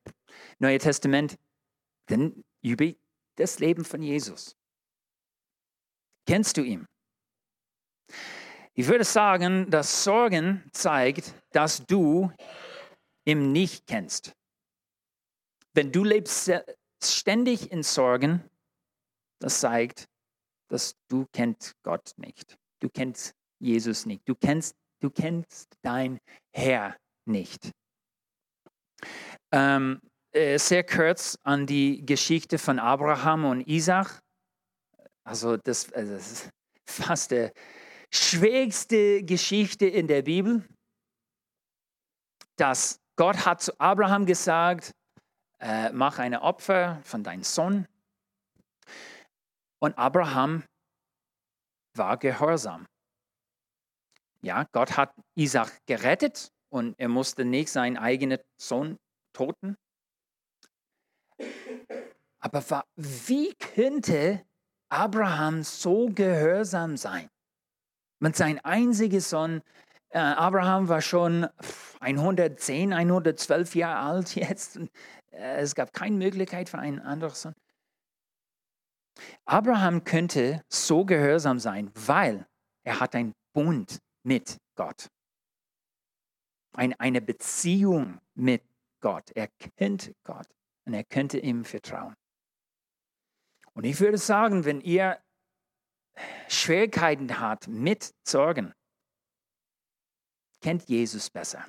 Neuen 0.59 0.81
Testament, 0.81 1.39
denn 2.11 2.45
über 2.61 2.93
das 3.37 3.61
Leben 3.61 3.85
von 3.85 4.03
Jesus. 4.03 4.58
Kennst 6.29 6.59
du 6.59 6.63
ihn? 6.63 6.87
Ich 8.75 8.87
würde 8.87 9.05
sagen, 9.05 9.71
dass 9.71 10.05
Sorgen 10.05 10.63
zeigt, 10.75 11.33
dass 11.53 11.87
du 11.87 12.31
ihn 13.25 13.51
nicht 13.53 13.87
kennst. 13.87 14.35
Wenn 15.73 15.91
du 15.91 16.05
lebst 16.05 16.53
ständig 17.03 17.73
in 17.73 17.83
Sorgen, 17.83 18.45
das 19.41 19.61
zeigt, 19.61 20.05
dass 20.69 20.93
du 21.09 21.25
kennst 21.33 21.73
Gott 21.83 22.13
nicht. 22.19 22.59
Du 22.83 22.91
kennst 22.91 23.33
Jesus 23.59 24.05
nicht. 24.05 24.29
Du 24.29 24.35
kennst, 24.35 24.77
du 25.01 25.09
kennst 25.09 25.79
dein 25.81 26.19
Herr 26.55 26.95
nicht. 27.25 27.71
Ähm, 29.51 29.99
äh, 30.33 30.59
sehr 30.59 30.85
kurz 30.85 31.39
an 31.43 31.67
die 31.67 32.05
Geschichte 32.05 32.59
von 32.59 32.79
Abraham 32.79 33.47
und 33.47 33.67
Isaac. 33.67 34.21
Also 35.29 35.59
das, 35.59 35.93
also 35.93 36.15
das 36.15 36.33
ist 36.33 36.51
fast 36.89 37.33
die 37.33 37.51
schwierigste 38.11 39.23
Geschichte 39.23 39.85
in 39.85 40.07
der 40.09 40.23
Bibel, 40.23 40.67
dass 42.57 42.99
Gott 43.17 43.45
hat 43.45 43.61
zu 43.61 43.79
Abraham 43.79 44.25
gesagt, 44.25 44.93
äh, 45.61 45.91
mach 45.93 46.19
eine 46.19 46.41
Opfer 46.41 47.03
von 47.05 47.23
deinem 47.23 47.43
Sohn. 47.43 47.87
Und 49.81 49.99
Abraham 49.99 50.65
war 51.95 52.17
gehorsam. 52.17 52.87
Ja, 54.41 54.65
Gott 54.73 54.97
hat 54.97 55.13
Isaac 55.35 55.79
gerettet 55.85 56.51
und 56.73 56.99
er 56.99 57.09
musste 57.09 57.45
nicht 57.45 57.71
seinen 57.71 57.99
eigenen 57.99 58.39
Sohn 58.59 58.97
toten. 59.35 59.77
Aber 62.41 62.87
wie 62.97 63.53
könnte 63.55 64.48
Abraham 64.89 65.63
so 65.63 66.09
gehorsam 66.09 66.97
sein? 66.97 67.31
Mit 68.21 68.37
seinem 68.37 68.61
einzigen 68.65 69.21
Sohn, 69.21 69.63
äh, 70.11 70.19
Abraham 70.19 70.89
war 70.89 71.03
schon 71.03 71.47
110, 72.01 72.93
112 72.93 73.75
Jahre 73.75 73.99
alt 73.99 74.35
jetzt. 74.35 74.79
Äh, 75.31 75.61
es 75.61 75.75
gab 75.75 75.93
keine 75.93 76.17
Möglichkeit 76.17 76.69
für 76.69 76.79
einen 76.79 77.01
anderen 77.01 77.35
Sohn. 77.35 77.55
Abraham 79.45 80.05
könnte 80.05 80.63
so 80.69 81.05
gehorsam 81.05 81.59
sein, 81.59 81.91
weil 81.95 82.47
er 82.85 83.01
hat 83.01 83.15
einen 83.15 83.35
Bund 83.53 83.99
mit 84.23 84.59
Gott. 84.77 85.09
Ein, 86.73 86.95
eine 87.01 87.21
Beziehung 87.21 88.19
mit 88.35 88.63
Gott. 89.01 89.31
Er 89.35 89.49
kennt 89.77 90.13
Gott 90.25 90.47
und 90.87 90.95
er 90.95 91.05
könnte 91.05 91.39
ihm 91.39 91.65
vertrauen. 91.65 92.15
Und 93.79 93.85
ich 93.85 94.01
würde 94.01 94.19
sagen, 94.19 94.65
wenn 94.65 94.81
ihr 94.81 95.21
Schwierigkeiten 96.49 97.39
habt 97.39 97.69
mit 97.69 98.13
Sorgen, 98.27 98.75
kennt 100.61 100.89
Jesus 100.89 101.31
besser 101.31 101.65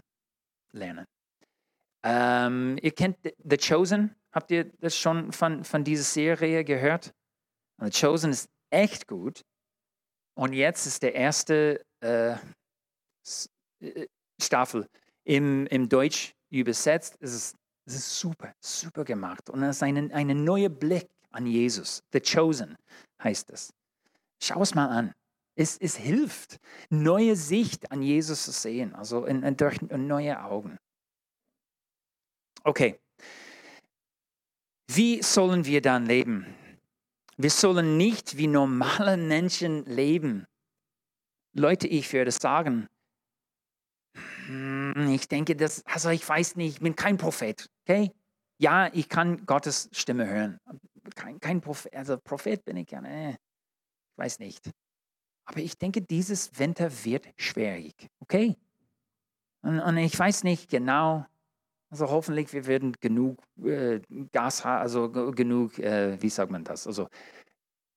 lernen. 0.71 1.05
Ähm, 2.01 2.79
ihr 2.81 2.93
kennt 2.95 3.17
The 3.47 3.57
Chosen. 3.57 4.15
Habt 4.31 4.49
ihr 4.49 4.71
das 4.79 4.97
schon 4.97 5.31
von, 5.31 5.63
von 5.63 5.83
dieser 5.83 6.01
Serie 6.01 6.63
gehört? 6.63 7.13
The 7.77 7.91
Chosen 7.91 8.31
ist 8.31 8.49
echt 8.71 9.05
gut. 9.05 9.45
Und 10.33 10.53
jetzt 10.53 10.87
ist 10.87 11.03
der 11.03 11.13
erste 11.13 11.85
äh, 11.99 12.31
äh, 13.81 14.07
Staffel 14.41 14.89
im, 15.25 15.67
im 15.67 15.87
Deutsch 15.87 16.33
übersetzt. 16.49 17.17
Es 17.19 17.35
ist, 17.35 17.55
es 17.85 17.93
ist 17.93 18.19
super, 18.19 18.51
super 18.59 19.05
gemacht. 19.05 19.47
Und 19.51 19.61
es 19.61 19.75
ist 19.75 19.83
ein 19.83 20.11
eine 20.11 20.33
neue 20.33 20.71
Blick 20.71 21.07
an 21.31 21.45
Jesus. 21.45 22.03
The 22.11 22.19
Chosen 22.19 22.77
heißt 23.23 23.49
es. 23.49 23.73
Schau 24.41 24.61
es 24.61 24.75
mal 24.75 24.87
an. 24.87 25.13
Es, 25.55 25.77
es 25.77 25.97
hilft, 25.97 26.59
neue 26.89 27.35
Sicht 27.35 27.91
an 27.91 28.01
Jesus 28.01 28.45
zu 28.45 28.51
sehen, 28.51 28.95
also 28.95 29.25
in, 29.25 29.43
in, 29.43 29.57
durch 29.57 29.81
neue 29.81 30.41
Augen. 30.41 30.77
Okay. 32.63 32.99
Wie 34.89 35.21
sollen 35.21 35.65
wir 35.65 35.81
dann 35.81 36.05
leben? 36.05 36.45
Wir 37.37 37.49
sollen 37.49 37.97
nicht 37.97 38.37
wie 38.37 38.47
normale 38.47 39.17
Menschen 39.17 39.85
leben. 39.85 40.45
Leute, 41.53 41.87
ich 41.87 42.11
würde 42.11 42.31
sagen, 42.31 42.87
hm, 44.45 45.09
ich 45.11 45.27
denke, 45.27 45.55
das, 45.55 45.85
also 45.85 46.09
ich 46.09 46.27
weiß 46.27 46.55
nicht, 46.55 46.75
ich 46.75 46.79
bin 46.81 46.95
kein 46.95 47.17
Prophet, 47.17 47.69
okay? 47.83 48.11
Ja, 48.59 48.89
ich 48.93 49.07
kann 49.07 49.45
Gottes 49.45 49.89
Stimme 49.93 50.27
hören. 50.27 50.59
Kein, 51.15 51.39
kein 51.39 51.61
Prophet, 51.61 51.93
also 51.95 52.17
Prophet 52.17 52.63
bin 52.63 52.77
ich 52.77 52.91
ja, 52.91 53.01
ne, 53.01 53.31
ich 53.31 54.17
weiß 54.17 54.39
nicht. 54.39 54.69
Aber 55.45 55.59
ich 55.59 55.77
denke, 55.77 56.01
dieses 56.01 56.57
Winter 56.59 56.91
wird 57.03 57.27
schwierig, 57.37 58.07
okay? 58.19 58.55
Und, 59.61 59.79
und 59.79 59.97
ich 59.97 60.17
weiß 60.17 60.43
nicht 60.43 60.69
genau, 60.69 61.25
also 61.91 62.09
hoffentlich 62.09 62.53
wir 62.53 62.67
werden 62.67 62.95
genug 62.99 63.41
äh, 63.63 63.99
Gas 64.31 64.63
haben, 64.63 64.81
also 64.81 65.09
genug, 65.09 65.79
äh, 65.79 66.21
wie 66.21 66.29
sagt 66.29 66.51
man 66.51 66.63
das? 66.63 66.85
Also, 66.85 67.07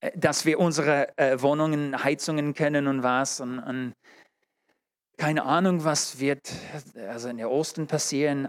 äh, 0.01 0.17
dass 0.19 0.47
wir 0.47 0.59
unsere 0.59 1.17
äh, 1.19 1.41
Wohnungen, 1.43 2.03
Heizungen 2.03 2.55
kennen 2.55 2.87
und 2.87 3.03
was. 3.03 3.41
Und, 3.41 3.59
und, 3.59 3.93
keine 5.19 5.45
Ahnung, 5.45 5.85
was 5.85 6.19
wird 6.19 6.51
also 6.97 7.29
in 7.29 7.37
der 7.37 7.51
Osten 7.51 7.87
passieren. 7.87 8.49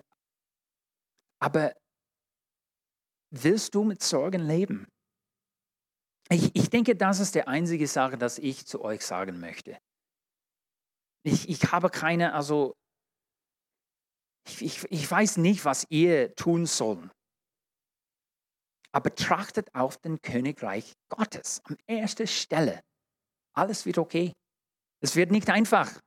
Aber 1.40 1.74
willst 3.34 3.76
du 3.76 3.84
mit 3.84 4.02
Sorgen 4.02 4.42
leben? 4.42 4.88
Ich, 6.30 6.56
ich 6.56 6.70
denke, 6.70 6.96
das 6.96 7.20
ist 7.20 7.36
die 7.36 7.46
einzige 7.48 7.88
Sache, 7.88 8.18
dass 8.18 8.38
ich 8.38 8.66
zu 8.66 8.82
euch 8.82 9.06
sagen 9.06 9.40
möchte. 9.40 9.78
Ich, 11.24 11.50
ich 11.50 11.72
habe 11.72 11.90
keine, 11.90 12.34
also 12.34 12.74
ich, 14.48 14.62
ich, 14.62 14.92
ich 14.92 15.10
weiß 15.10 15.38
nicht, 15.38 15.66
was 15.66 15.86
ihr 15.90 16.34
tun 16.36 16.66
sollt. 16.66 17.10
Aber 18.92 19.14
trachtet 19.16 19.74
auf 19.74 19.98
den 19.98 20.22
Königreich 20.22 20.94
Gottes 21.10 21.62
an 21.66 21.78
erster 21.88 22.28
Stelle. 22.28 22.82
Alles 23.56 23.86
wird 23.86 23.98
okay. 23.98 24.34
Es 25.02 25.16
wird 25.16 25.32
nicht 25.32 25.50
einfach. 25.50 26.00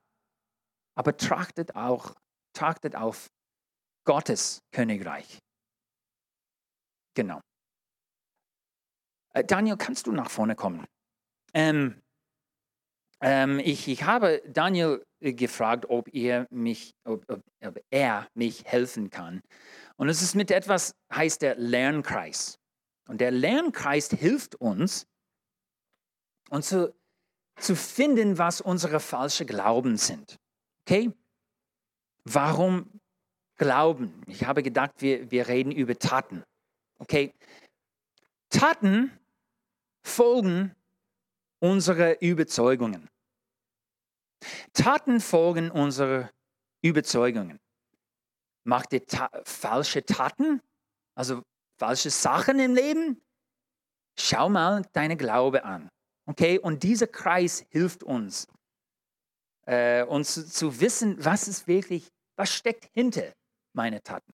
Aber 0.95 1.17
trachtet 1.17 1.75
auch, 1.75 2.15
trachtet 2.53 2.95
auf 2.95 3.27
Gottes 4.05 4.59
Königreich. 4.71 5.39
Genau. 7.17 7.41
Äh, 9.33 9.43
Daniel, 9.43 9.75
kannst 9.75 10.05
du 10.05 10.11
nach 10.11 10.29
vorne 10.29 10.55
kommen? 10.55 10.85
Ähm, 11.51 11.99
ähm, 13.21 13.57
ich, 13.57 13.87
ich 13.87 14.03
habe 14.03 14.43
Daniel 14.47 15.03
äh, 15.19 15.33
gefragt, 15.33 15.87
ob 15.89 16.13
er, 16.13 16.45
mich, 16.51 16.93
ob, 17.05 17.27
ob, 17.27 17.41
ob 17.65 17.79
er 17.89 18.27
mich 18.35 18.65
helfen 18.65 19.09
kann. 19.09 19.41
Und 19.95 20.09
es 20.09 20.21
ist 20.21 20.35
mit 20.35 20.51
etwas, 20.51 20.93
heißt 21.11 21.41
der 21.41 21.55
Lernkreis. 21.55 22.59
Und 23.09 23.19
der 23.19 23.31
Lernkreis 23.31 24.11
hilft 24.11 24.53
uns, 24.53 25.07
uns 26.51 26.69
zu, 26.69 26.93
zu 27.59 27.75
finden, 27.75 28.37
was 28.37 28.61
unsere 28.61 28.99
falschen 28.99 29.47
Glauben 29.47 29.97
sind. 29.97 30.37
Okay? 30.85 31.11
Warum 32.25 32.99
Glauben? 33.55 34.21
Ich 34.27 34.45
habe 34.45 34.61
gedacht, 34.61 34.91
wir, 34.99 35.31
wir 35.31 35.47
reden 35.47 35.71
über 35.71 35.97
Taten. 35.97 36.43
Okay? 36.99 37.33
Taten 38.49 39.11
folgen 40.03 40.75
unsere 41.59 42.13
Überzeugungen. 42.21 43.09
Taten 44.73 45.19
folgen 45.19 45.71
unsere 45.71 46.31
Überzeugungen. 46.81 47.59
Macht 48.63 48.93
ihr 48.93 49.05
ta 49.05 49.29
falsche 49.43 50.05
Taten, 50.05 50.61
also 51.15 51.41
falsche 51.79 52.09
Sachen 52.09 52.59
im 52.59 52.75
Leben? 52.75 53.21
Schau 54.19 54.49
mal 54.49 54.83
deine 54.93 55.17
Glaube 55.17 55.63
an. 55.63 55.89
Okay, 56.25 56.59
und 56.59 56.83
dieser 56.83 57.07
Kreis 57.07 57.65
hilft 57.69 58.03
uns, 58.03 58.47
äh, 59.65 60.03
uns 60.03 60.33
zu, 60.33 60.45
zu 60.45 60.79
wissen, 60.81 61.23
was 61.23 61.47
ist 61.47 61.67
wirklich, 61.67 62.09
was 62.35 62.53
steckt 62.53 62.89
hinter 62.93 63.33
meine 63.73 64.01
Taten. 64.01 64.33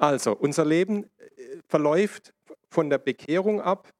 Also, 0.00 0.34
unser 0.34 0.64
Leben 0.64 1.04
äh, 1.04 1.58
verläuft 1.68 2.32
von 2.70 2.88
der 2.88 2.96
Bekehrung 2.96 3.60
ab 3.60 3.90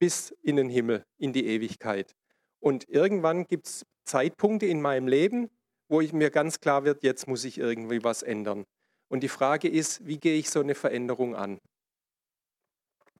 bis 0.00 0.32
in 0.42 0.56
den 0.56 0.68
Himmel, 0.68 1.04
in 1.18 1.32
die 1.32 1.46
Ewigkeit. 1.46 2.16
Und 2.58 2.88
irgendwann 2.88 3.46
gibt 3.46 3.68
es 3.68 3.86
Zeitpunkte 4.04 4.66
in 4.66 4.82
meinem 4.82 5.06
Leben, 5.06 5.48
wo 5.88 6.00
ich 6.00 6.12
mir 6.12 6.30
ganz 6.30 6.58
klar 6.58 6.82
wird, 6.82 7.04
jetzt 7.04 7.28
muss 7.28 7.44
ich 7.44 7.58
irgendwie 7.58 8.02
was 8.02 8.24
ändern. 8.24 8.64
Und 9.08 9.20
die 9.22 9.28
Frage 9.28 9.68
ist, 9.68 10.04
wie 10.04 10.18
gehe 10.18 10.36
ich 10.36 10.50
so 10.50 10.58
eine 10.58 10.74
Veränderung 10.74 11.36
an? 11.36 11.60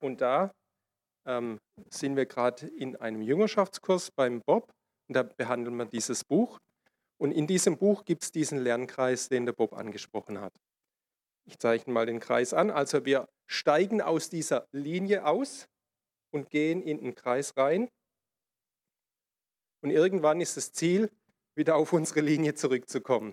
Und 0.01 0.21
da 0.21 0.51
ähm, 1.27 1.61
sind 1.91 2.17
wir 2.17 2.27
gerade 2.27 2.67
in 2.67 2.97
einem 2.97 3.23
Jüngerschaftskurs 3.23 4.11
beim 4.11 4.43
Bob 4.45 4.73
und 5.09 5.15
da 5.15 5.23
behandeln 5.23 5.77
wir 5.77 5.87
dieses 5.87 6.25
Buch. 6.25 6.59
Und 7.19 7.31
in 7.31 7.47
diesem 7.47 7.79
Buch 7.79 8.05
gibt 8.05 8.25
es 8.25 8.33
diesen 8.33 8.59
Lernkreis, 8.59 9.29
den 9.29 9.47
der 9.47 9.53
Bob 9.53 9.75
angesprochen 9.75 10.41
hat. 10.41 10.53
Ich 11.47 11.59
zeichne 11.59 11.93
mal 11.93 12.07
den 12.07 12.21
Kreis 12.21 12.53
an. 12.53 12.71
Also 12.71 13.05
wir 13.05 13.29
steigen 13.47 14.03
aus 14.03 14.29
dieser 14.29 14.67
Linie 14.73 15.27
aus 15.27 15.69
und 16.33 16.51
gehen 16.51 16.83
in 16.83 16.99
den 16.99 17.15
Kreis 17.15 17.57
rein. 17.57 17.89
Und 19.83 19.91
irgendwann 19.91 20.41
ist 20.41 20.57
das 20.57 20.73
Ziel, 20.73 21.11
wieder 21.55 21.77
auf 21.77 21.93
unsere 21.93 22.21
Linie 22.21 22.55
zurückzukommen. 22.55 23.33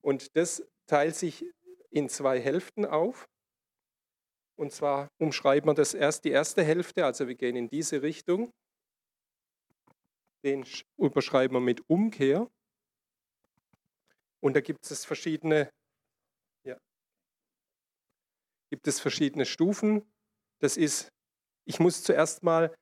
Und 0.00 0.36
das 0.36 0.62
teilt 0.86 1.14
sich 1.14 1.44
in 1.90 2.08
zwei 2.08 2.40
Hälften 2.40 2.84
auf. 2.84 3.28
Und 4.56 4.72
zwar 4.72 5.08
umschreiben 5.18 5.68
wir 5.68 5.74
das 5.74 5.94
erst 5.94 6.24
die 6.24 6.30
erste 6.30 6.64
Hälfte, 6.64 7.04
also 7.04 7.28
wir 7.28 7.36
gehen 7.36 7.54
in 7.54 7.68
diese 7.68 8.02
Richtung. 8.02 8.50
Den 10.44 10.66
überschreiben 10.96 11.56
wir 11.56 11.60
mit 11.60 11.88
Umkehr. 11.88 12.50
Und 14.40 14.54
da 14.54 14.60
gibt 14.60 14.90
es 14.90 15.04
verschiedene 15.04 15.70
gibt 18.70 18.86
es 18.88 19.00
verschiedene 19.00 19.46
Stufen. 19.46 20.02
Das 20.60 20.76
ist, 20.76 21.12
ich 21.64 21.80
muss 21.80 22.02
zuerst 22.02 22.42
mal, 22.42 22.74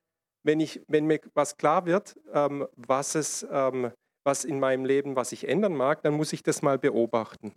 wenn, 0.43 0.59
ich, 0.59 0.81
wenn 0.87 1.05
mir 1.05 1.19
was 1.33 1.57
klar 1.57 1.85
wird, 1.85 2.15
ähm, 2.33 2.67
was, 2.75 3.15
es, 3.15 3.45
ähm, 3.49 3.91
was 4.23 4.45
in 4.45 4.59
meinem 4.59 4.85
Leben, 4.85 5.15
was 5.15 5.31
ich 5.31 5.47
ändern 5.47 5.75
mag, 5.75 6.01
dann 6.03 6.13
muss 6.13 6.33
ich 6.33 6.43
das 6.43 6.61
mal 6.61 6.77
beobachten. 6.77 7.53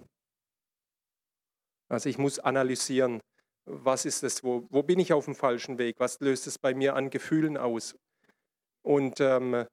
Also 1.88 2.08
ich 2.08 2.18
muss 2.18 2.38
analysieren, 2.38 3.20
was 3.66 4.04
ist 4.04 4.22
es, 4.22 4.44
wo, 4.44 4.66
wo 4.70 4.82
bin 4.82 4.98
ich 5.00 5.12
auf 5.12 5.24
dem 5.24 5.34
falschen 5.34 5.78
Weg, 5.78 5.96
was 5.98 6.20
löst 6.20 6.46
es 6.46 6.58
bei 6.58 6.74
mir 6.74 6.94
an 6.94 7.10
Gefühlen 7.10 7.56
aus. 7.56 7.96
Und 8.82 9.20
ähm, 9.20 9.66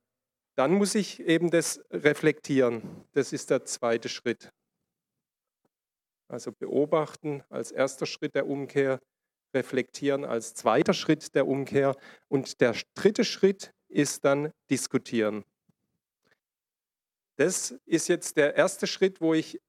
dann 0.56 0.74
muss 0.74 0.96
ich 0.96 1.20
eben 1.22 1.52
das 1.52 1.80
reflektieren. 1.92 3.06
Das 3.14 3.32
ist 3.34 3.50
der 3.52 3.66
zweite 3.66 4.10
Schritt. 4.10 4.50
Also 6.28 6.52
beobachten 6.52 7.44
als 7.50 7.72
erster 7.72 8.06
Schritt 8.06 8.36
der 8.36 8.48
Umkehr, 8.48 9.00
reflektieren 9.54 10.26
als 10.26 10.54
zweiter 10.54 10.94
Schritt 10.94 11.34
der 11.36 11.48
Umkehr 11.48 11.96
und 12.28 12.60
der 12.60 12.76
dritte 12.96 13.24
Schritt 13.24 13.74
ist 13.88 14.26
dann 14.26 14.52
diskutieren. 14.70 15.46
Das 17.38 17.72
ist 17.86 18.10
jetzt 18.10 18.36
der 18.38 18.56
erste 18.56 18.88
Schritt, 18.88 19.22
wo 19.22 19.34
ich, 19.34 19.62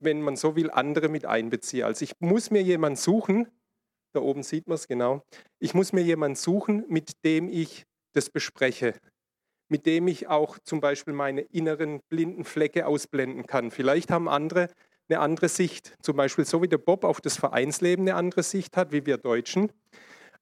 wenn 0.00 0.20
man 0.20 0.36
so 0.36 0.56
will, 0.56 0.70
andere 0.70 1.08
mit 1.08 1.24
einbeziehe. 1.24 1.86
Also 1.86 2.02
ich 2.02 2.12
muss 2.18 2.50
mir 2.50 2.62
jemanden 2.62 2.96
suchen, 2.96 3.48
da 4.12 4.20
oben 4.20 4.42
sieht 4.42 4.66
man 4.66 4.74
es 4.74 4.88
genau, 4.88 5.22
ich 5.58 5.74
muss 5.74 5.92
mir 5.92 6.02
jemanden 6.02 6.36
suchen, 6.36 6.84
mit 6.88 7.24
dem 7.24 7.48
ich 7.48 7.84
das 8.12 8.30
bespreche, 8.30 8.94
mit 9.68 9.86
dem 9.86 10.06
ich 10.08 10.28
auch 10.28 10.58
zum 10.58 10.80
Beispiel 10.80 11.14
meine 11.14 11.40
inneren 11.40 12.00
blinden 12.08 12.44
Flecke 12.44 12.86
ausblenden 12.86 13.46
kann. 13.46 13.70
Vielleicht 13.70 14.10
haben 14.10 14.28
andere 14.28 14.68
eine 15.08 15.20
andere 15.20 15.48
Sicht. 15.48 15.94
Zum 16.02 16.16
Beispiel 16.16 16.44
so 16.44 16.62
wie 16.62 16.68
der 16.68 16.78
Bob 16.78 17.04
auf 17.04 17.20
das 17.20 17.36
Vereinsleben 17.36 18.08
eine 18.08 18.16
andere 18.16 18.42
Sicht 18.42 18.76
hat, 18.76 18.92
wie 18.92 19.06
wir 19.06 19.18
Deutschen, 19.18 19.72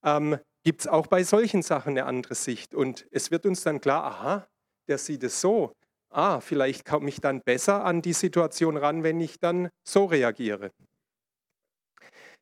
ähm, 0.05 0.39
gibt 0.65 0.83
es 0.83 0.87
auch 0.87 1.07
bei 1.07 1.25
solchen 1.25 1.63
Sachen 1.63 1.91
eine 1.91 2.07
andere 2.07 2.35
Sicht. 2.35 2.75
Und 2.75 3.07
es 3.11 3.31
wird 3.31 3.47
uns 3.47 3.63
dann 3.63 3.81
klar, 3.81 4.05
aha, 4.05 4.47
der 4.89 4.99
sieht 4.99 5.25
es 5.25 5.41
so. 5.41 5.73
Ah, 6.11 6.41
vielleicht 6.41 6.85
komme 6.85 7.09
ich 7.09 7.21
dann 7.21 7.41
besser 7.41 7.85
an 7.85 8.03
die 8.03 8.13
Situation 8.13 8.77
ran, 8.77 9.03
wenn 9.03 9.21
ich 9.21 9.41
dann 9.41 9.71
so 9.83 10.05
reagiere. 10.05 10.71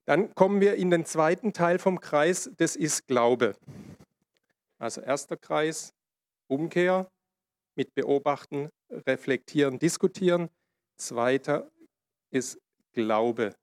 Dann 0.05 0.35
kommen 0.35 0.61
wir 0.61 0.75
in 0.75 0.91
den 0.91 1.05
zweiten 1.05 1.53
Teil 1.53 1.79
vom 1.79 2.01
Kreis, 2.01 2.51
das 2.57 2.75
ist 2.75 3.07
Glaube. 3.07 3.55
Also 4.79 5.03
erster 5.03 5.37
Kreis, 5.37 5.93
Umkehr 6.49 7.09
mit 7.77 7.95
Beobachten, 7.95 8.71
Reflektieren, 8.91 9.79
Diskutieren. 9.79 10.49
Zweiter 10.97 11.71
ist 12.31 12.59
Glaube. 12.93 13.55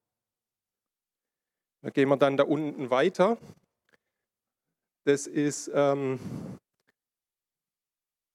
Da 1.82 1.90
gehen 1.90 2.10
wir 2.10 2.18
dann 2.18 2.38
da 2.38 2.44
unten 2.44 2.90
weiter. 2.90 3.38
Das 5.06 5.28
ist 5.28 5.72
ähm, 5.74 6.20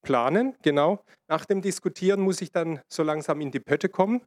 Planen, 0.03 0.57
genau. 0.63 1.05
Nach 1.29 1.45
dem 1.45 1.63
Diskutieren 1.63 2.21
muss 2.21 2.41
ich 2.41 2.51
dann 2.51 2.81
so 2.89 3.03
langsam 3.03 3.41
in 3.41 3.51
die 3.51 3.61
Pötte 3.61 3.89
kommen. 3.89 4.21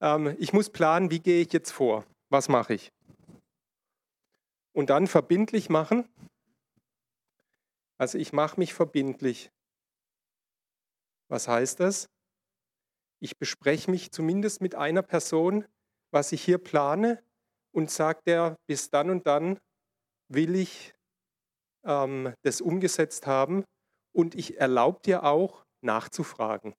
Ähm, 0.00 0.36
ich 0.38 0.52
muss 0.52 0.70
planen, 0.70 1.10
wie 1.10 1.20
gehe 1.20 1.42
ich 1.42 1.52
jetzt 1.52 1.70
vor? 1.70 2.04
Was 2.28 2.48
mache 2.48 2.74
ich? 2.74 2.92
Und 4.72 4.90
dann 4.90 5.06
verbindlich 5.06 5.70
machen. 5.70 6.08
Also 7.98 8.18
ich 8.18 8.32
mache 8.32 8.60
mich 8.60 8.74
verbindlich. 8.74 9.50
Was 11.28 11.48
heißt 11.48 11.80
das? 11.80 12.08
Ich 13.20 13.38
bespreche 13.38 13.90
mich 13.90 14.12
zumindest 14.12 14.60
mit 14.60 14.74
einer 14.74 15.02
Person, 15.02 15.66
was 16.10 16.32
ich 16.32 16.42
hier 16.42 16.58
plane 16.58 17.22
und 17.72 17.90
sage 17.90 18.20
der, 18.26 18.56
bis 18.66 18.90
dann 18.90 19.10
und 19.10 19.26
dann 19.26 19.58
will 20.28 20.54
ich 20.54 20.94
ähm, 21.84 22.34
das 22.42 22.60
umgesetzt 22.60 23.26
haben 23.26 23.64
und 24.12 24.34
ich 24.34 24.58
erlaube 24.58 25.00
dir 25.04 25.24
auch 25.24 25.64
nachzufragen. 25.82 26.74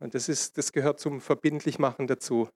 Und 0.00 0.14
das, 0.14 0.28
ist, 0.28 0.58
das 0.58 0.72
gehört 0.72 1.00
zum 1.00 1.20
Verbindlichmachen 1.20 2.06
dazu. 2.06 2.48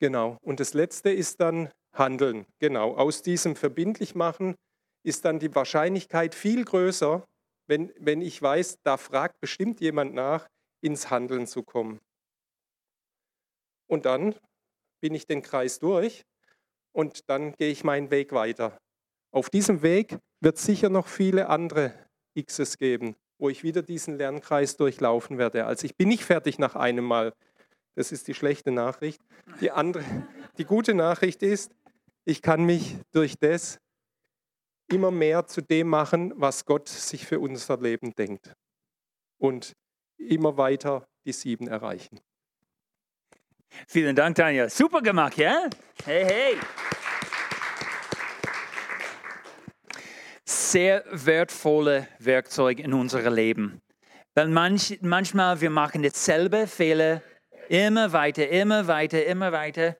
Genau. 0.00 0.38
Und 0.42 0.60
das 0.60 0.74
Letzte 0.74 1.10
ist 1.10 1.40
dann 1.40 1.70
Handeln. 1.92 2.46
Genau. 2.58 2.94
Aus 2.96 3.22
diesem 3.22 3.56
Verbindlichmachen 3.56 4.54
ist 5.02 5.24
dann 5.24 5.38
die 5.38 5.54
Wahrscheinlichkeit 5.54 6.34
viel 6.34 6.64
größer, 6.64 7.24
wenn, 7.66 7.92
wenn 7.98 8.20
ich 8.20 8.40
weiß, 8.40 8.78
da 8.82 8.96
fragt 8.96 9.40
bestimmt 9.40 9.80
jemand 9.80 10.14
nach, 10.14 10.48
ins 10.80 11.10
Handeln 11.10 11.46
zu 11.46 11.62
kommen. 11.62 12.00
Und 13.88 14.04
dann 14.04 14.34
bin 15.00 15.14
ich 15.14 15.26
den 15.26 15.42
Kreis 15.42 15.78
durch 15.78 16.24
und 16.92 17.28
dann 17.28 17.52
gehe 17.52 17.70
ich 17.70 17.84
meinen 17.84 18.10
Weg 18.10 18.32
weiter. 18.32 18.78
Auf 19.32 19.50
diesem 19.50 19.82
Weg 19.82 20.18
wird 20.40 20.58
sicher 20.58 20.88
noch 20.88 21.06
viele 21.06 21.48
andere 21.48 21.92
Xs 22.38 22.78
geben, 22.78 23.16
wo 23.38 23.48
ich 23.48 23.62
wieder 23.62 23.82
diesen 23.82 24.16
Lernkreis 24.16 24.76
durchlaufen 24.76 25.38
werde. 25.38 25.66
Also 25.66 25.84
ich 25.84 25.96
bin 25.96 26.08
nicht 26.08 26.24
fertig 26.24 26.58
nach 26.58 26.76
einem 26.76 27.04
Mal. 27.04 27.32
Das 27.94 28.12
ist 28.12 28.28
die 28.28 28.34
schlechte 28.34 28.70
Nachricht. 28.70 29.20
Die, 29.60 29.70
andere, 29.70 30.04
die 30.56 30.64
gute 30.64 30.94
Nachricht 30.94 31.42
ist, 31.42 31.72
ich 32.24 32.42
kann 32.42 32.64
mich 32.64 32.96
durch 33.12 33.34
das 33.38 33.78
immer 34.90 35.10
mehr 35.10 35.46
zu 35.46 35.60
dem 35.60 35.88
machen, 35.88 36.32
was 36.36 36.64
Gott 36.64 36.88
sich 36.88 37.26
für 37.26 37.40
unser 37.40 37.78
Leben 37.78 38.14
denkt. 38.14 38.54
Und 39.38 39.72
immer 40.18 40.56
weiter 40.56 41.06
die 41.24 41.32
sieben 41.32 41.68
erreichen. 41.68 42.20
Vielen 43.86 44.16
Dank, 44.16 44.36
Tanja. 44.36 44.68
Super 44.68 45.02
gemacht, 45.02 45.36
ja? 45.36 45.68
Hey, 46.04 46.24
hey. 46.24 46.56
Sehr 50.44 51.04
wertvolle 51.10 52.08
Werkzeug 52.18 52.80
in 52.80 52.94
unserem 52.94 53.34
Leben. 53.34 53.80
Weil 54.34 54.48
manch, 54.48 54.98
manchmal 55.02 55.60
wir 55.60 55.70
machen 55.70 56.02
dasselbe 56.02 56.66
Fehler 56.66 57.22
immer 57.68 58.12
weiter, 58.12 58.48
immer 58.48 58.86
weiter, 58.86 59.24
immer 59.26 59.52
weiter. 59.52 59.96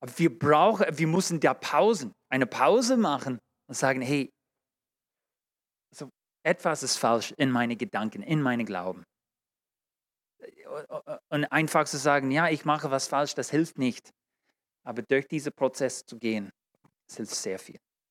Aber 0.00 0.12
wir 0.18 0.38
brauchen, 0.38 0.86
wir 0.90 1.06
müssen 1.06 1.40
da 1.40 1.54
Pausen, 1.54 2.12
eine 2.28 2.46
Pause 2.46 2.96
machen 2.96 3.38
und 3.68 3.74
sagen, 3.74 4.02
hey, 4.02 4.30
also 5.92 6.10
etwas 6.44 6.82
ist 6.82 6.96
falsch 6.96 7.32
in 7.36 7.50
meinen 7.50 7.78
Gedanken, 7.78 8.22
in 8.22 8.42
meinen 8.42 8.66
Glauben. 8.66 9.04
Und 11.30 11.44
einfach 11.46 11.86
zu 11.86 11.98
sagen, 11.98 12.30
ja, 12.30 12.48
ich 12.48 12.64
mache 12.64 12.90
was 12.90 13.08
falsch, 13.08 13.34
das 13.34 13.50
hilft 13.50 13.78
nicht. 13.78 14.10
Aber 14.84 15.02
durch 15.02 15.28
diesen 15.28 15.52
Prozess 15.52 16.04
zu 16.06 16.18
gehen, 16.18 16.50
das 17.08 17.16
hilft 17.16 17.34
sehr 17.34 17.58
viel. 17.58 17.78